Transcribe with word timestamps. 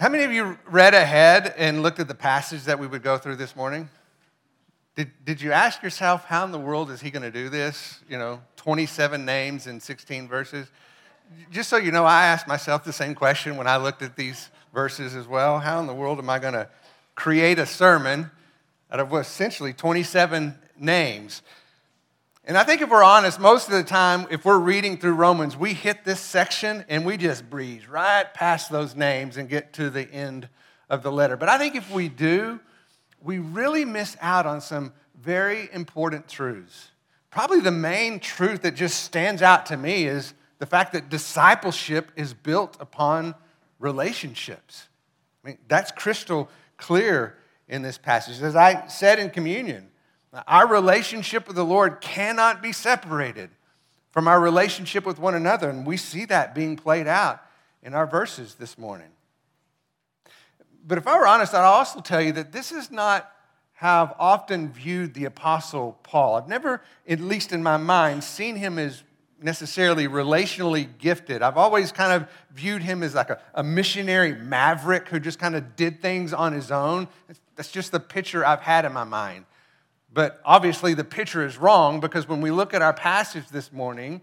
How 0.00 0.08
many 0.08 0.22
of 0.22 0.30
you 0.30 0.56
read 0.66 0.94
ahead 0.94 1.54
and 1.56 1.82
looked 1.82 1.98
at 1.98 2.06
the 2.06 2.14
passage 2.14 2.62
that 2.66 2.78
we 2.78 2.86
would 2.86 3.02
go 3.02 3.18
through 3.18 3.34
this 3.34 3.56
morning? 3.56 3.88
Did, 4.94 5.10
did 5.24 5.42
you 5.42 5.50
ask 5.50 5.82
yourself, 5.82 6.24
how 6.24 6.44
in 6.44 6.52
the 6.52 6.58
world 6.58 6.92
is 6.92 7.00
he 7.00 7.10
going 7.10 7.24
to 7.24 7.32
do 7.32 7.48
this? 7.48 7.98
You 8.08 8.16
know, 8.16 8.40
27 8.58 9.24
names 9.24 9.66
in 9.66 9.80
16 9.80 10.28
verses. 10.28 10.68
Just 11.50 11.68
so 11.68 11.78
you 11.78 11.90
know, 11.90 12.04
I 12.04 12.26
asked 12.26 12.46
myself 12.46 12.84
the 12.84 12.92
same 12.92 13.16
question 13.16 13.56
when 13.56 13.66
I 13.66 13.76
looked 13.76 14.02
at 14.02 14.14
these 14.14 14.50
verses 14.72 15.16
as 15.16 15.26
well. 15.26 15.58
How 15.58 15.80
in 15.80 15.88
the 15.88 15.94
world 15.94 16.20
am 16.20 16.30
I 16.30 16.38
going 16.38 16.54
to 16.54 16.68
create 17.16 17.58
a 17.58 17.66
sermon 17.66 18.30
out 18.92 19.00
of 19.00 19.12
essentially 19.12 19.72
27 19.72 20.56
names? 20.78 21.42
And 22.48 22.56
I 22.56 22.64
think 22.64 22.80
if 22.80 22.88
we're 22.88 23.04
honest, 23.04 23.38
most 23.38 23.66
of 23.68 23.74
the 23.74 23.84
time, 23.84 24.26
if 24.30 24.46
we're 24.46 24.58
reading 24.58 24.96
through 24.96 25.12
Romans, 25.12 25.54
we 25.54 25.74
hit 25.74 26.06
this 26.06 26.18
section 26.18 26.82
and 26.88 27.04
we 27.04 27.18
just 27.18 27.50
breeze 27.50 27.86
right 27.86 28.24
past 28.32 28.72
those 28.72 28.96
names 28.96 29.36
and 29.36 29.50
get 29.50 29.74
to 29.74 29.90
the 29.90 30.10
end 30.10 30.48
of 30.88 31.02
the 31.02 31.12
letter. 31.12 31.36
But 31.36 31.50
I 31.50 31.58
think 31.58 31.76
if 31.76 31.90
we 31.90 32.08
do, 32.08 32.58
we 33.22 33.38
really 33.38 33.84
miss 33.84 34.16
out 34.22 34.46
on 34.46 34.62
some 34.62 34.94
very 35.20 35.68
important 35.74 36.26
truths. 36.26 36.90
Probably 37.30 37.60
the 37.60 37.70
main 37.70 38.18
truth 38.18 38.62
that 38.62 38.74
just 38.74 39.04
stands 39.04 39.42
out 39.42 39.66
to 39.66 39.76
me 39.76 40.04
is 40.04 40.32
the 40.58 40.64
fact 40.64 40.94
that 40.94 41.10
discipleship 41.10 42.10
is 42.16 42.32
built 42.32 42.78
upon 42.80 43.34
relationships. 43.78 44.88
I 45.44 45.48
mean, 45.48 45.58
that's 45.68 45.92
crystal 45.92 46.48
clear 46.78 47.36
in 47.68 47.82
this 47.82 47.98
passage. 47.98 48.40
As 48.40 48.56
I 48.56 48.86
said 48.86 49.18
in 49.18 49.28
communion, 49.28 49.90
our 50.46 50.66
relationship 50.66 51.46
with 51.46 51.56
the 51.56 51.64
Lord 51.64 52.00
cannot 52.00 52.62
be 52.62 52.72
separated 52.72 53.50
from 54.10 54.28
our 54.28 54.40
relationship 54.40 55.04
with 55.04 55.18
one 55.18 55.34
another, 55.34 55.68
and 55.70 55.86
we 55.86 55.96
see 55.96 56.24
that 56.26 56.54
being 56.54 56.76
played 56.76 57.06
out 57.06 57.42
in 57.82 57.94
our 57.94 58.06
verses 58.06 58.54
this 58.54 58.78
morning. 58.78 59.08
But 60.86 60.98
if 60.98 61.06
I 61.06 61.18
were 61.18 61.26
honest, 61.26 61.54
I'd 61.54 61.64
also 61.64 62.00
tell 62.00 62.22
you 62.22 62.32
that 62.32 62.52
this 62.52 62.72
is 62.72 62.90
not 62.90 63.30
how 63.74 64.04
I've 64.04 64.14
often 64.18 64.72
viewed 64.72 65.14
the 65.14 65.26
Apostle 65.26 65.98
Paul. 66.02 66.36
I've 66.36 66.48
never, 66.48 66.82
at 67.06 67.20
least 67.20 67.52
in 67.52 67.62
my 67.62 67.76
mind, 67.76 68.24
seen 68.24 68.56
him 68.56 68.78
as 68.78 69.04
necessarily 69.40 70.08
relationally 70.08 70.88
gifted. 70.98 71.42
I've 71.42 71.56
always 71.56 71.92
kind 71.92 72.12
of 72.12 72.28
viewed 72.50 72.82
him 72.82 73.02
as 73.02 73.14
like 73.14 73.30
a, 73.30 73.40
a 73.54 73.62
missionary 73.62 74.34
maverick 74.34 75.08
who 75.08 75.20
just 75.20 75.38
kind 75.38 75.54
of 75.54 75.76
did 75.76 76.02
things 76.02 76.32
on 76.32 76.52
his 76.52 76.72
own. 76.72 77.06
That's 77.54 77.70
just 77.70 77.92
the 77.92 78.00
picture 78.00 78.44
I've 78.44 78.62
had 78.62 78.84
in 78.84 78.92
my 78.92 79.04
mind. 79.04 79.44
But 80.12 80.40
obviously, 80.44 80.94
the 80.94 81.04
picture 81.04 81.44
is 81.44 81.58
wrong 81.58 82.00
because 82.00 82.28
when 82.28 82.40
we 82.40 82.50
look 82.50 82.72
at 82.72 82.82
our 82.82 82.94
passage 82.94 83.48
this 83.48 83.72
morning, 83.72 84.22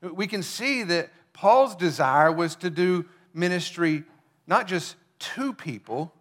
we 0.00 0.26
can 0.26 0.42
see 0.42 0.82
that 0.84 1.10
Paul's 1.32 1.74
desire 1.74 2.30
was 2.30 2.54
to 2.56 2.70
do 2.70 3.04
ministry 3.32 4.04
not 4.46 4.66
just 4.66 4.96
to 5.18 5.52
people, 5.52 6.12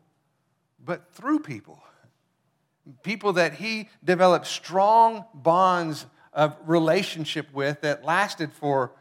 but 0.83 1.13
through 1.13 1.39
people. 1.39 1.79
People 3.03 3.33
that 3.33 3.53
he 3.53 3.89
developed 4.03 4.47
strong 4.47 5.25
bonds 5.33 6.05
of 6.33 6.57
relationship 6.65 7.47
with 7.53 7.81
that 7.81 8.03
lasted 8.03 8.51
for 8.51 8.91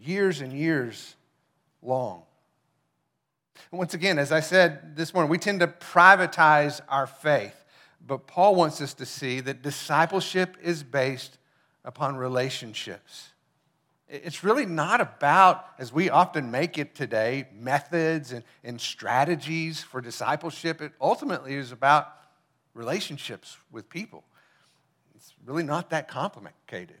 years 0.00 0.40
and 0.40 0.52
years 0.52 1.14
long. 1.82 2.22
Once 3.70 3.94
again, 3.94 4.18
as 4.18 4.32
I 4.32 4.40
said 4.40 4.96
this 4.96 5.12
morning, 5.12 5.30
we 5.30 5.38
tend 5.38 5.60
to 5.60 5.66
privatize 5.66 6.80
our 6.88 7.06
faith. 7.06 7.64
But 8.06 8.26
Paul 8.26 8.54
wants 8.54 8.80
us 8.80 8.94
to 8.94 9.06
see 9.06 9.40
that 9.40 9.62
discipleship 9.62 10.56
is 10.62 10.82
based 10.82 11.38
upon 11.84 12.16
relationships. 12.16 13.30
It's 14.08 14.44
really 14.44 14.66
not 14.66 15.00
about, 15.00 15.64
as 15.78 15.92
we 15.92 16.10
often 16.10 16.50
make 16.52 16.78
it 16.78 16.94
today, 16.94 17.48
methods 17.52 18.30
and, 18.32 18.44
and 18.62 18.80
strategies 18.80 19.82
for 19.82 20.00
discipleship. 20.00 20.80
It 20.80 20.92
ultimately 21.00 21.54
is 21.54 21.72
about 21.72 22.12
relationships 22.74 23.56
with 23.72 23.88
people. 23.88 24.22
It's 25.16 25.34
really 25.44 25.64
not 25.64 25.90
that 25.90 26.06
complicated. 26.06 27.00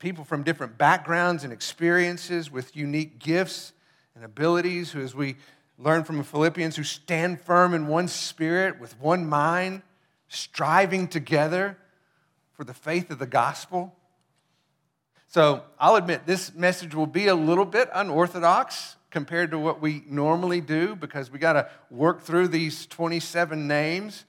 People 0.00 0.24
from 0.24 0.42
different 0.42 0.76
backgrounds 0.76 1.44
and 1.44 1.52
experiences 1.52 2.50
with 2.50 2.76
unique 2.76 3.20
gifts 3.20 3.72
and 4.16 4.24
abilities, 4.24 4.90
who, 4.90 5.00
as 5.00 5.14
we 5.14 5.36
learn 5.78 6.04
from 6.04 6.18
the 6.18 6.24
Philippians, 6.24 6.76
who 6.76 6.84
stand 6.84 7.40
firm 7.40 7.74
in 7.74 7.86
one 7.86 8.08
spirit, 8.08 8.80
with 8.80 8.98
one 9.00 9.26
mind, 9.26 9.82
striving 10.28 11.08
together 11.08 11.78
for 12.52 12.64
the 12.64 12.74
faith 12.74 13.10
of 13.10 13.18
the 13.18 13.26
gospel. 13.26 13.94
So 15.28 15.64
I'll 15.80 15.96
admit 15.96 16.26
this 16.26 16.54
message 16.54 16.94
will 16.94 17.06
be 17.06 17.26
a 17.26 17.34
little 17.34 17.64
bit 17.64 17.88
unorthodox 17.92 18.96
compared 19.10 19.50
to 19.50 19.58
what 19.58 19.80
we 19.80 20.04
normally 20.08 20.60
do 20.60 20.94
because 20.94 21.30
we 21.30 21.38
got 21.38 21.54
to 21.54 21.68
work 21.90 22.22
through 22.22 22.48
these 22.48 22.86
27 22.86 23.66
names. 23.66 24.24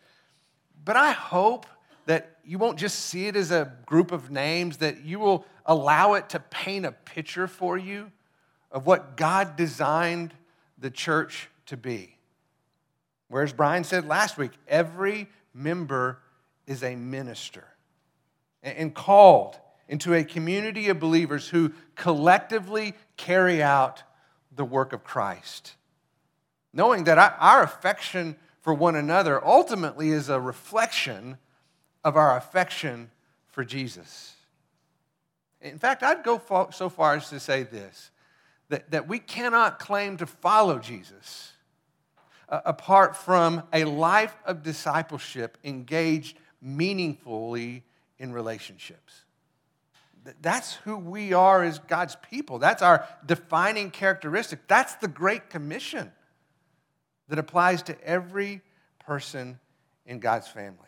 But 0.83 0.95
I 0.95 1.11
hope 1.11 1.65
that 2.05 2.37
you 2.43 2.57
won't 2.57 2.77
just 2.77 2.99
see 2.99 3.27
it 3.27 3.35
as 3.35 3.51
a 3.51 3.73
group 3.85 4.11
of 4.11 4.29
names, 4.29 4.77
that 4.77 5.03
you 5.03 5.19
will 5.19 5.45
allow 5.65 6.13
it 6.13 6.29
to 6.29 6.39
paint 6.39 6.85
a 6.85 6.91
picture 6.91 7.47
for 7.47 7.77
you 7.77 8.11
of 8.71 8.85
what 8.85 9.17
God 9.17 9.55
designed 9.55 10.33
the 10.77 10.91
church 10.91 11.49
to 11.67 11.77
be. 11.77 12.17
Whereas 13.27 13.53
Brian 13.53 13.83
said 13.83 14.07
last 14.07 14.37
week, 14.37 14.51
every 14.67 15.27
member 15.53 16.19
is 16.67 16.83
a 16.83 16.95
minister 16.95 17.65
and 18.61 18.93
called 18.93 19.59
into 19.87 20.13
a 20.13 20.23
community 20.23 20.89
of 20.89 20.99
believers 20.99 21.49
who 21.49 21.71
collectively 21.95 22.93
carry 23.17 23.61
out 23.61 24.03
the 24.55 24.65
work 24.65 24.93
of 24.93 25.03
Christ. 25.03 25.75
Knowing 26.73 27.03
that 27.05 27.17
our 27.17 27.63
affection 27.63 28.35
for 28.61 28.73
one 28.73 28.95
another 28.95 29.43
ultimately 29.45 30.09
is 30.09 30.27
a 30.29 30.39
reflection 30.39 31.37
of 32.03 32.15
our 32.15 32.35
affection 32.35 33.11
for 33.47 33.63
Jesus. 33.63 34.33
In 35.61 35.77
fact, 35.77 36.03
I'd 36.03 36.23
go 36.23 36.69
so 36.71 36.89
far 36.89 37.15
as 37.15 37.29
to 37.29 37.39
say 37.39 37.63
this 37.63 38.11
that, 38.69 38.91
that 38.91 39.07
we 39.07 39.19
cannot 39.19 39.79
claim 39.79 40.17
to 40.17 40.25
follow 40.25 40.79
Jesus 40.79 41.53
uh, 42.49 42.61
apart 42.65 43.15
from 43.15 43.63
a 43.73 43.85
life 43.85 44.35
of 44.45 44.63
discipleship 44.63 45.57
engaged 45.63 46.37
meaningfully 46.61 47.83
in 48.17 48.33
relationships. 48.33 49.23
That's 50.41 50.73
who 50.73 50.97
we 50.97 51.33
are 51.33 51.63
as 51.63 51.77
God's 51.77 52.17
people. 52.29 52.57
That's 52.57 52.81
our 52.81 53.07
defining 53.25 53.91
characteristic. 53.91 54.67
That's 54.67 54.95
the 54.95 55.07
Great 55.07 55.51
Commission 55.51 56.11
that 57.27 57.37
applies 57.37 57.83
to 57.83 58.03
every 58.03 58.61
person 58.99 59.59
in 60.07 60.19
God's 60.19 60.47
family. 60.47 60.79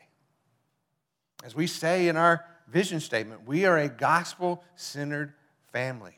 As 1.43 1.55
we 1.55 1.67
say 1.67 2.07
in 2.07 2.17
our 2.17 2.45
vision 2.67 2.99
statement, 2.99 3.47
we 3.47 3.65
are 3.65 3.77
a 3.77 3.89
gospel 3.89 4.63
centered 4.75 5.33
family 5.71 6.15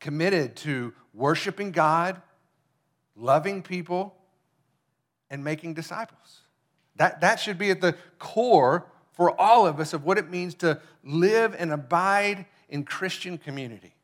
committed 0.00 0.56
to 0.56 0.92
worshiping 1.12 1.72
God, 1.72 2.20
loving 3.16 3.62
people, 3.62 4.14
and 5.30 5.44
making 5.44 5.74
disciples. 5.74 6.40
That, 6.96 7.20
that 7.20 7.40
should 7.40 7.58
be 7.58 7.70
at 7.70 7.80
the 7.80 7.96
core 8.18 8.86
for 9.12 9.38
all 9.40 9.66
of 9.66 9.80
us 9.80 9.92
of 9.92 10.04
what 10.04 10.18
it 10.18 10.30
means 10.30 10.54
to 10.56 10.80
live 11.04 11.54
and 11.58 11.72
abide 11.72 12.46
in 12.68 12.84
Christian 12.84 13.38
community. 13.38 13.94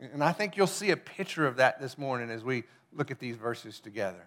And 0.00 0.22
I 0.22 0.32
think 0.32 0.56
you'll 0.56 0.66
see 0.66 0.90
a 0.90 0.96
picture 0.96 1.46
of 1.46 1.56
that 1.56 1.80
this 1.80 1.96
morning 1.96 2.30
as 2.30 2.44
we 2.44 2.64
look 2.92 3.10
at 3.10 3.18
these 3.18 3.36
verses 3.36 3.80
together. 3.80 4.26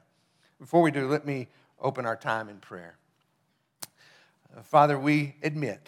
Before 0.59 0.81
we 0.81 0.91
do, 0.91 1.07
let 1.07 1.25
me 1.25 1.47
open 1.79 2.05
our 2.05 2.15
time 2.15 2.49
in 2.49 2.57
prayer. 2.57 2.97
Uh, 4.55 4.61
Father, 4.63 4.97
we 4.97 5.35
admit 5.43 5.87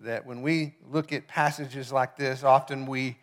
that 0.00 0.26
when 0.26 0.42
we 0.42 0.74
look 0.90 1.12
at 1.12 1.26
passages 1.26 1.90
like 1.90 2.16
this, 2.16 2.42
often 2.42 2.86
we 2.86 3.16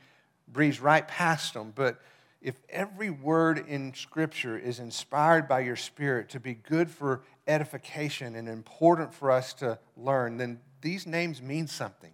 breeze 0.54 0.80
right 0.80 1.08
past 1.08 1.54
them. 1.54 1.74
But 1.76 2.00
if 2.42 2.56
every 2.70 3.10
word 3.10 3.66
in 3.68 3.94
Scripture 3.94 4.58
is 4.58 4.80
inspired 4.80 5.48
by 5.48 5.62
your 5.62 5.78
Spirit 5.78 6.30
to 6.30 6.40
be 6.40 6.54
good 6.54 6.90
for 6.90 7.24
edification 7.48 8.36
and 8.36 8.48
important 8.48 9.14
for 9.14 9.32
us 9.32 9.54
to 9.56 9.80
learn, 9.98 10.38
then 10.38 10.60
these 10.82 11.08
names 11.08 11.42
mean 11.42 11.68
something. 11.68 12.12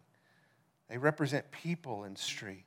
They 0.88 0.97
represent 0.97 1.51
people 1.51 2.03
in 2.03 2.15
street, 2.15 2.65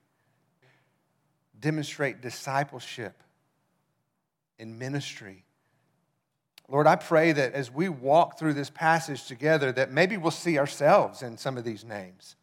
demonstrate 1.58 2.20
discipleship 2.20 3.22
in 4.58 4.78
ministry. 4.78 5.44
Lord, 6.68 6.86
I 6.86 6.96
pray 6.96 7.32
that 7.32 7.52
as 7.52 7.70
we 7.70 7.88
walk 7.88 8.38
through 8.38 8.54
this 8.54 8.70
passage 8.70 9.26
together, 9.26 9.72
that 9.72 9.92
maybe 9.92 10.16
we'll 10.16 10.30
see 10.30 10.58
ourselves 10.58 11.22
in 11.22 11.36
some 11.36 11.58
of 11.58 11.64
these 11.64 11.84
names, 11.84 12.36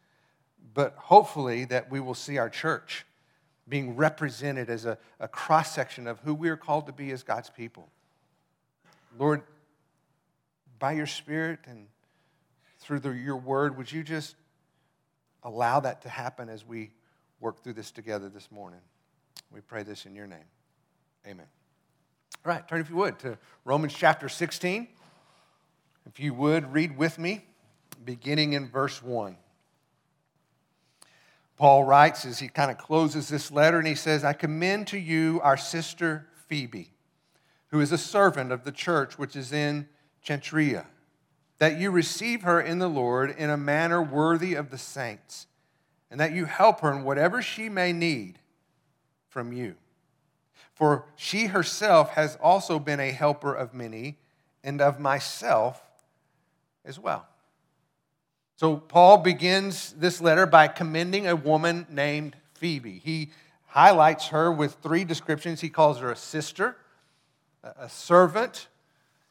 but 0.72 0.94
hopefully 0.96 1.64
that 1.66 1.90
we 1.90 2.00
will 2.00 2.14
see 2.14 2.38
our 2.38 2.48
church 2.48 3.04
being 3.70 3.96
represented 3.96 4.68
as 4.68 4.84
a, 4.84 4.98
a 5.20 5.28
cross 5.28 5.74
section 5.74 6.06
of 6.06 6.18
who 6.20 6.34
we 6.34 6.50
are 6.50 6.56
called 6.56 6.86
to 6.86 6.92
be 6.92 7.12
as 7.12 7.22
God's 7.22 7.48
people. 7.48 7.88
Lord, 9.18 9.42
by 10.78 10.92
your 10.92 11.06
Spirit 11.06 11.60
and 11.66 11.86
through 12.80 13.00
the, 13.00 13.10
your 13.10 13.36
word, 13.36 13.78
would 13.78 13.90
you 13.90 14.02
just 14.02 14.34
allow 15.44 15.80
that 15.80 16.02
to 16.02 16.08
happen 16.08 16.48
as 16.48 16.66
we 16.66 16.90
work 17.38 17.62
through 17.62 17.74
this 17.74 17.90
together 17.90 18.28
this 18.28 18.50
morning? 18.50 18.80
We 19.52 19.60
pray 19.60 19.84
this 19.84 20.04
in 20.04 20.14
your 20.14 20.26
name. 20.26 20.38
Amen. 21.26 21.46
All 22.44 22.52
right, 22.52 22.66
turn 22.66 22.80
if 22.80 22.90
you 22.90 22.96
would 22.96 23.18
to 23.20 23.38
Romans 23.64 23.94
chapter 23.94 24.28
16. 24.28 24.88
If 26.06 26.18
you 26.18 26.34
would 26.34 26.72
read 26.72 26.96
with 26.96 27.18
me, 27.18 27.44
beginning 28.04 28.54
in 28.54 28.68
verse 28.68 29.02
1. 29.02 29.36
Paul 31.60 31.84
writes 31.84 32.24
as 32.24 32.38
he 32.38 32.48
kind 32.48 32.70
of 32.70 32.78
closes 32.78 33.28
this 33.28 33.52
letter, 33.52 33.76
and 33.76 33.86
he 33.86 33.94
says, 33.94 34.24
I 34.24 34.32
commend 34.32 34.86
to 34.86 34.98
you 34.98 35.42
our 35.42 35.58
sister 35.58 36.26
Phoebe, 36.46 36.94
who 37.66 37.80
is 37.80 37.92
a 37.92 37.98
servant 37.98 38.50
of 38.50 38.64
the 38.64 38.72
church 38.72 39.18
which 39.18 39.36
is 39.36 39.52
in 39.52 39.86
Cenchrea, 40.26 40.86
that 41.58 41.78
you 41.78 41.90
receive 41.90 42.44
her 42.44 42.62
in 42.62 42.78
the 42.78 42.88
Lord 42.88 43.34
in 43.36 43.50
a 43.50 43.58
manner 43.58 44.02
worthy 44.02 44.54
of 44.54 44.70
the 44.70 44.78
saints, 44.78 45.48
and 46.10 46.18
that 46.18 46.32
you 46.32 46.46
help 46.46 46.80
her 46.80 46.90
in 46.92 47.04
whatever 47.04 47.42
she 47.42 47.68
may 47.68 47.92
need 47.92 48.38
from 49.28 49.52
you. 49.52 49.74
For 50.72 51.04
she 51.14 51.44
herself 51.44 52.12
has 52.12 52.36
also 52.36 52.78
been 52.78 53.00
a 53.00 53.10
helper 53.10 53.52
of 53.52 53.74
many, 53.74 54.16
and 54.64 54.80
of 54.80 54.98
myself 54.98 55.82
as 56.86 56.98
well. 56.98 57.26
So, 58.60 58.76
Paul 58.76 59.16
begins 59.16 59.94
this 59.94 60.20
letter 60.20 60.44
by 60.44 60.68
commending 60.68 61.26
a 61.26 61.34
woman 61.34 61.86
named 61.88 62.36
Phoebe. 62.52 63.00
He 63.02 63.30
highlights 63.68 64.26
her 64.26 64.52
with 64.52 64.74
three 64.82 65.02
descriptions. 65.02 65.62
He 65.62 65.70
calls 65.70 65.98
her 66.00 66.12
a 66.12 66.16
sister, 66.16 66.76
a 67.64 67.88
servant, 67.88 68.68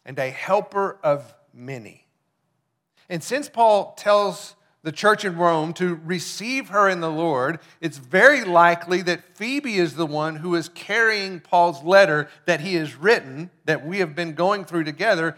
and 0.03 0.17
a 0.17 0.31
helper 0.31 0.97
of 1.03 1.35
many. 1.53 2.07
And 3.07 3.21
since 3.21 3.49
Paul 3.49 3.93
tells 3.99 4.55
the 4.81 4.91
church 4.91 5.23
in 5.23 5.37
Rome 5.37 5.73
to 5.73 6.01
receive 6.03 6.69
her 6.69 6.89
in 6.89 6.99
the 6.99 7.11
Lord, 7.11 7.59
it's 7.81 7.99
very 7.99 8.43
likely 8.43 9.03
that 9.03 9.37
Phoebe 9.37 9.77
is 9.77 9.93
the 9.93 10.07
one 10.07 10.37
who 10.37 10.55
is 10.55 10.69
carrying 10.69 11.39
Paul's 11.39 11.83
letter 11.83 12.29
that 12.47 12.61
he 12.61 12.73
has 12.75 12.95
written, 12.95 13.51
that 13.65 13.85
we 13.85 13.99
have 13.99 14.15
been 14.15 14.33
going 14.33 14.65
through 14.65 14.85
together, 14.85 15.35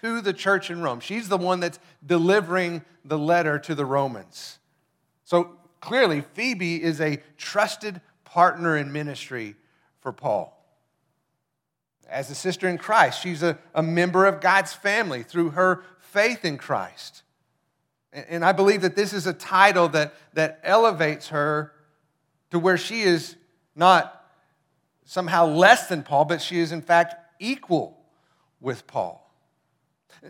to 0.00 0.20
the 0.20 0.32
church 0.32 0.70
in 0.70 0.82
Rome. 0.82 1.00
She's 1.00 1.28
the 1.28 1.36
one 1.36 1.60
that's 1.60 1.78
delivering 2.04 2.82
the 3.04 3.18
letter 3.18 3.58
to 3.58 3.74
the 3.74 3.84
Romans. 3.84 4.58
So 5.24 5.56
clearly, 5.80 6.22
Phoebe 6.34 6.82
is 6.82 7.00
a 7.00 7.20
trusted 7.36 8.00
partner 8.24 8.76
in 8.76 8.92
ministry 8.92 9.56
for 10.00 10.12
Paul. 10.12 10.56
As 12.08 12.30
a 12.30 12.34
sister 12.34 12.68
in 12.68 12.78
Christ, 12.78 13.22
she's 13.22 13.42
a, 13.42 13.58
a 13.74 13.82
member 13.82 14.26
of 14.26 14.40
God's 14.40 14.72
family 14.72 15.22
through 15.22 15.50
her 15.50 15.84
faith 15.98 16.44
in 16.44 16.58
Christ. 16.58 17.22
And, 18.12 18.26
and 18.28 18.44
I 18.44 18.52
believe 18.52 18.82
that 18.82 18.96
this 18.96 19.12
is 19.12 19.26
a 19.26 19.32
title 19.32 19.88
that, 19.90 20.14
that 20.34 20.60
elevates 20.64 21.28
her 21.28 21.72
to 22.50 22.58
where 22.58 22.76
she 22.76 23.02
is 23.02 23.36
not 23.76 24.16
somehow 25.04 25.46
less 25.46 25.88
than 25.88 26.02
Paul, 26.02 26.24
but 26.24 26.42
she 26.42 26.58
is 26.58 26.72
in 26.72 26.82
fact 26.82 27.14
equal 27.38 27.98
with 28.60 28.86
Paul. 28.86 29.29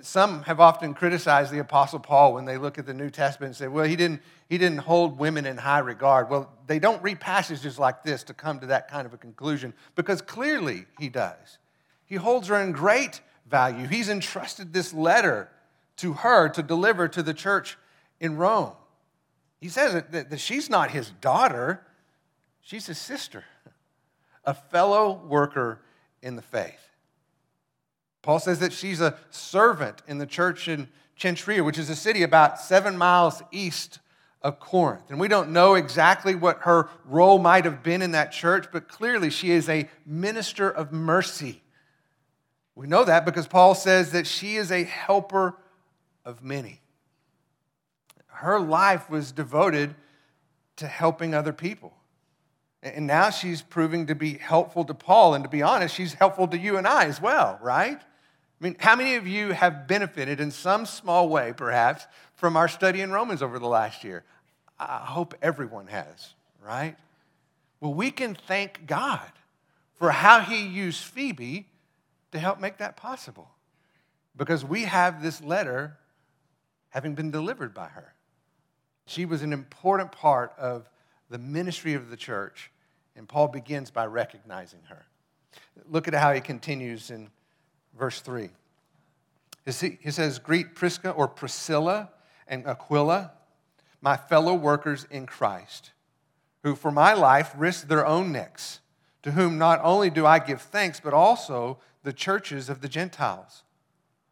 Some 0.03 0.43
have 0.45 0.61
often 0.61 0.95
criticized 0.95 1.51
the 1.51 1.59
Apostle 1.59 1.99
Paul 1.99 2.35
when 2.35 2.45
they 2.45 2.57
look 2.57 2.79
at 2.79 2.87
the 2.87 2.95
New 2.95 3.11
Testament 3.11 3.49
and 3.49 3.57
say, 3.57 3.67
well, 3.67 3.85
he 3.85 3.97
didn't, 3.97 4.23
he 4.49 4.57
didn't 4.57 4.79
hold 4.79 5.19
women 5.19 5.47
in 5.47 5.57
high 5.57 5.81
regard. 5.81 6.31
Well, 6.31 6.53
they 6.69 6.79
don't 6.79 7.03
read 7.03 7.19
passages 7.19 7.79
like 7.79 8.05
this 8.05 8.23
to 8.25 8.35
come 8.35 8.61
to 8.61 8.67
that 8.67 8.89
kind 8.89 9.05
of 9.05 9.13
a 9.13 9.17
conclusion 9.17 9.75
because 9.97 10.23
clearly 10.23 10.87
he 10.99 11.09
does. 11.09 11.59
He 12.07 12.15
holds 12.15 12.49
her 12.49 12.61
in 12.61 12.71
great 12.71 13.21
value. 13.49 13.87
He's 13.87 14.09
entrusted 14.09 14.73
this 14.73 14.95
letter 14.95 15.49
to 15.97 16.13
her 16.13 16.49
to 16.51 16.63
deliver 16.63 17.09
to 17.09 17.23
the 17.23 17.35
church 17.35 17.77
in 18.21 18.37
Rome. 18.37 18.73
He 19.61 19.69
says 19.69 19.93
that, 19.93 20.31
that 20.31 20.41
she's 20.41 20.71
not 20.71 20.93
his 20.93 21.11
daughter, 21.21 21.85
she's 22.63 22.87
his 22.87 22.99
sister, 22.99 23.45
a 24.45 24.55
fellow 24.55 25.21
worker 25.27 25.83
in 26.23 26.37
the 26.37 26.43
faith. 26.43 26.90
Paul 28.23 28.39
says 28.39 28.59
that 28.61 28.73
she's 28.73 29.01
a 29.01 29.17
servant 29.31 30.03
in 30.07 30.19
the 30.19 30.27
church 30.27 30.69
in 30.69 30.89
Cenchrea, 31.19 31.65
which 31.65 31.79
is 31.79 31.91
a 31.91 31.97
city 31.97 32.23
about 32.23 32.61
seven 32.61 32.97
miles 32.97 33.43
east 33.51 33.99
of 34.43 34.59
Corinth. 34.59 35.11
And 35.11 35.21
we 35.21 35.29
don't 35.29 35.51
know 35.51 35.75
exactly 35.75 36.35
what 36.35 36.61
her 36.61 36.89
role 37.05 37.39
might 37.39 37.65
have 37.65 37.83
been 37.83 38.03
in 38.03 38.13
that 38.13 38.33
church, 38.33 38.67
but 38.73 38.89
clearly 38.89 39.31
she 39.31 39.51
is 39.51 39.69
a 39.69 39.89
minister 40.07 40.71
of 40.71 40.93
mercy. 40.93 41.63
We 42.75 42.87
know 42.87 43.05
that 43.05 43.27
because 43.27 43.47
Paul 43.47 43.75
says 43.75 44.13
that 44.13 44.27
she 44.27 44.57
is 44.57 44.73
a 44.73 44.85
helper 44.85 45.57
of 46.25 46.43
many. 46.43 46.81
Her 48.27 48.59
life 48.59 49.11
was 49.11 49.33
devoted 49.33 49.95
to 50.77 50.87
helping 50.87 51.35
other 51.35 51.53
people. 51.53 51.93
And 52.83 53.07
now 53.07 53.29
she's 53.29 53.61
proving 53.61 54.07
to 54.07 54.15
be 54.15 54.39
helpful 54.39 54.85
to 54.87 54.95
Paul. 54.95 55.35
And 55.35 55.45
to 55.45 55.51
be 55.51 55.61
honest, 55.61 55.95
she's 55.95 56.15
helpful 56.15 56.49
to 56.49 56.57
you 56.57 56.79
and 56.79 56.87
I 56.87 57.05
as 57.05 57.21
well, 57.21 57.59
right? 57.61 58.01
I 58.61 58.65
mean, 58.65 58.77
how 58.79 58.95
many 58.95 59.15
of 59.15 59.27
you 59.27 59.53
have 59.53 59.89
benefited 59.89 60.39
in 60.39 60.51
some 60.51 60.85
small 60.85 61.29
way, 61.29 61.55
perhaps, 61.57 62.07
from 62.35 62.57
our 62.57 62.69
study 62.69 63.01
in 63.01 63.11
Romans 63.11 63.43
over 63.43 63.59
the 63.59 63.67
last 63.67 64.05
year? 64.05 64.23
I 64.79 64.99
hope 64.99 65.35
everyone 65.41 65.87
has, 65.87 66.35
right? 66.65 66.97
Well, 67.81 67.95
we 67.95 68.11
can 68.11 68.35
thank 68.35 68.87
God 68.87 69.31
for 69.95 70.11
how 70.11 70.41
He 70.41 70.67
used 70.67 71.03
Phoebe 71.03 71.67
to 72.33 72.39
help 72.39 72.61
make 72.61 72.79
that 72.79 72.97
possible 72.97 73.51
because 74.37 74.65
we 74.65 74.83
have 74.83 75.23
this 75.23 75.43
letter 75.43 75.97
having 76.91 77.15
been 77.15 77.31
delivered 77.31 77.73
by 77.73 77.89
her. 77.89 78.15
She 79.07 79.25
was 79.25 79.43
an 79.43 79.53
important 79.53 80.13
part 80.13 80.53
of 80.59 80.89
the 81.31 81.39
ministry 81.39 81.95
of 81.95 82.11
the 82.11 82.17
church, 82.17 82.71
and 83.17 83.29
Paul 83.29 83.49
begins 83.49 83.91
by 83.91 84.07
recognizing 84.07 84.81
her. 84.89 85.07
Look 85.89 86.09
at 86.09 86.15
how 86.15 86.33
he 86.33 86.41
continues 86.41 87.11
in 87.11 87.31
verse 87.99 88.21
3. 88.21 88.51
He 89.67 90.11
says, 90.11 90.39
Greet 90.39 90.75
Prisca 90.75 91.11
or 91.11 91.29
Priscilla 91.29 92.11
and 92.49 92.67
Aquila, 92.67 93.33
my 94.01 94.17
fellow 94.17 94.55
workers 94.55 95.07
in 95.11 95.27
Christ, 95.27 95.93
who 96.63 96.75
for 96.75 96.91
my 96.91 97.13
life 97.13 97.53
risked 97.57 97.89
their 97.89 98.07
own 98.07 98.33
necks, 98.33 98.81
to 99.23 99.33
whom 99.33 99.59
not 99.59 99.81
only 99.83 100.11
do 100.11 100.27
I 100.27 100.39
give 100.39 100.63
thanks, 100.63 100.99
but 100.99 101.13
also 101.13 101.79
the 102.03 102.13
churches 102.13 102.69
of 102.69 102.81
the 102.81 102.89
Gentiles. 102.89 103.63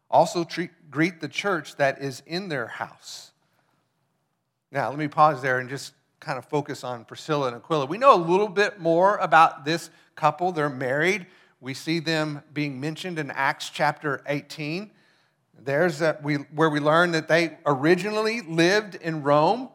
Also 0.09 0.43
treat, 0.43 0.71
greet 0.89 1.21
the 1.21 1.27
church 1.27 1.75
that 1.75 2.01
is 2.01 2.23
in 2.25 2.49
their 2.49 2.67
house. 2.67 3.31
Now, 4.71 4.89
let 4.89 4.97
me 4.97 5.07
pause 5.07 5.41
there 5.41 5.59
and 5.59 5.69
just 5.69 5.93
kind 6.19 6.37
of 6.37 6.45
focus 6.45 6.83
on 6.83 7.05
Priscilla 7.05 7.47
and 7.47 7.55
Aquila. 7.55 7.85
We 7.85 7.97
know 7.97 8.13
a 8.13 8.17
little 8.17 8.49
bit 8.49 8.79
more 8.79 9.17
about 9.17 9.65
this 9.65 9.89
couple. 10.15 10.51
They're 10.51 10.69
married. 10.69 11.27
We 11.61 11.73
see 11.73 11.99
them 11.99 12.41
being 12.53 12.79
mentioned 12.79 13.19
in 13.19 13.31
Acts 13.31 13.69
chapter 13.69 14.21
18. 14.27 14.91
There's 15.61 16.01
a, 16.01 16.17
we, 16.23 16.35
where 16.35 16.69
we 16.69 16.79
learn 16.79 17.11
that 17.11 17.27
they 17.27 17.57
originally 17.65 18.41
lived 18.41 18.95
in 18.95 19.23
Rome, 19.23 19.67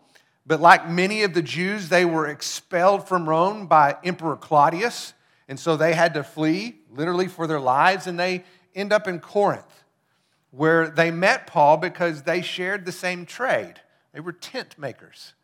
but 0.47 0.61
like 0.61 0.89
many 0.89 1.25
of 1.25 1.35
the 1.35 1.43
Jews, 1.43 1.91
they 1.91 2.07
were 2.07 2.27
expelled 2.27 3.07
from 3.07 3.29
Rome 3.29 3.67
by 3.67 3.97
Emperor 4.03 4.37
Claudius. 4.37 5.13
And 5.47 5.61
so 5.61 5.77
they 5.77 5.93
had 5.93 6.15
to 6.15 6.25
flee, 6.25 6.77
literally 6.91 7.29
for 7.29 7.47
their 7.47 7.61
lives, 7.61 8.07
and 8.07 8.19
they 8.19 8.45
end 8.75 8.91
up 8.91 9.07
in 9.07 9.21
Corinth, 9.21 9.85
where 10.53 10.89
they 10.89 11.11
met 11.11 11.47
Paul 11.47 11.77
because 11.77 12.23
they 12.23 12.41
shared 12.41 12.87
the 12.87 12.93
same 12.93 13.27
trade. 13.27 13.75
They 14.15 14.21
were 14.21 14.33
tent 14.33 14.79
makers. 14.79 15.35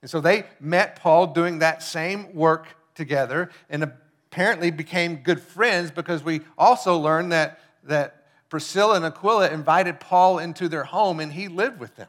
And 0.00 0.10
so 0.10 0.22
they 0.22 0.44
met 0.58 0.96
Paul 0.96 1.28
doing 1.28 1.58
that 1.58 1.82
same 1.82 2.34
work 2.34 2.66
together. 2.94 3.50
And 3.68 3.92
apparently 4.32 4.70
became 4.70 5.16
good 5.16 5.38
friends 5.38 5.90
because 5.90 6.24
we 6.24 6.40
also 6.56 6.96
learned 6.96 7.32
that, 7.32 7.60
that 7.84 8.24
Priscilla 8.48 8.96
and 8.96 9.04
Aquila 9.04 9.50
invited 9.50 10.00
Paul 10.00 10.38
into 10.38 10.70
their 10.70 10.84
home 10.84 11.20
and 11.20 11.30
he 11.30 11.48
lived 11.48 11.78
with 11.78 11.96
them. 11.96 12.08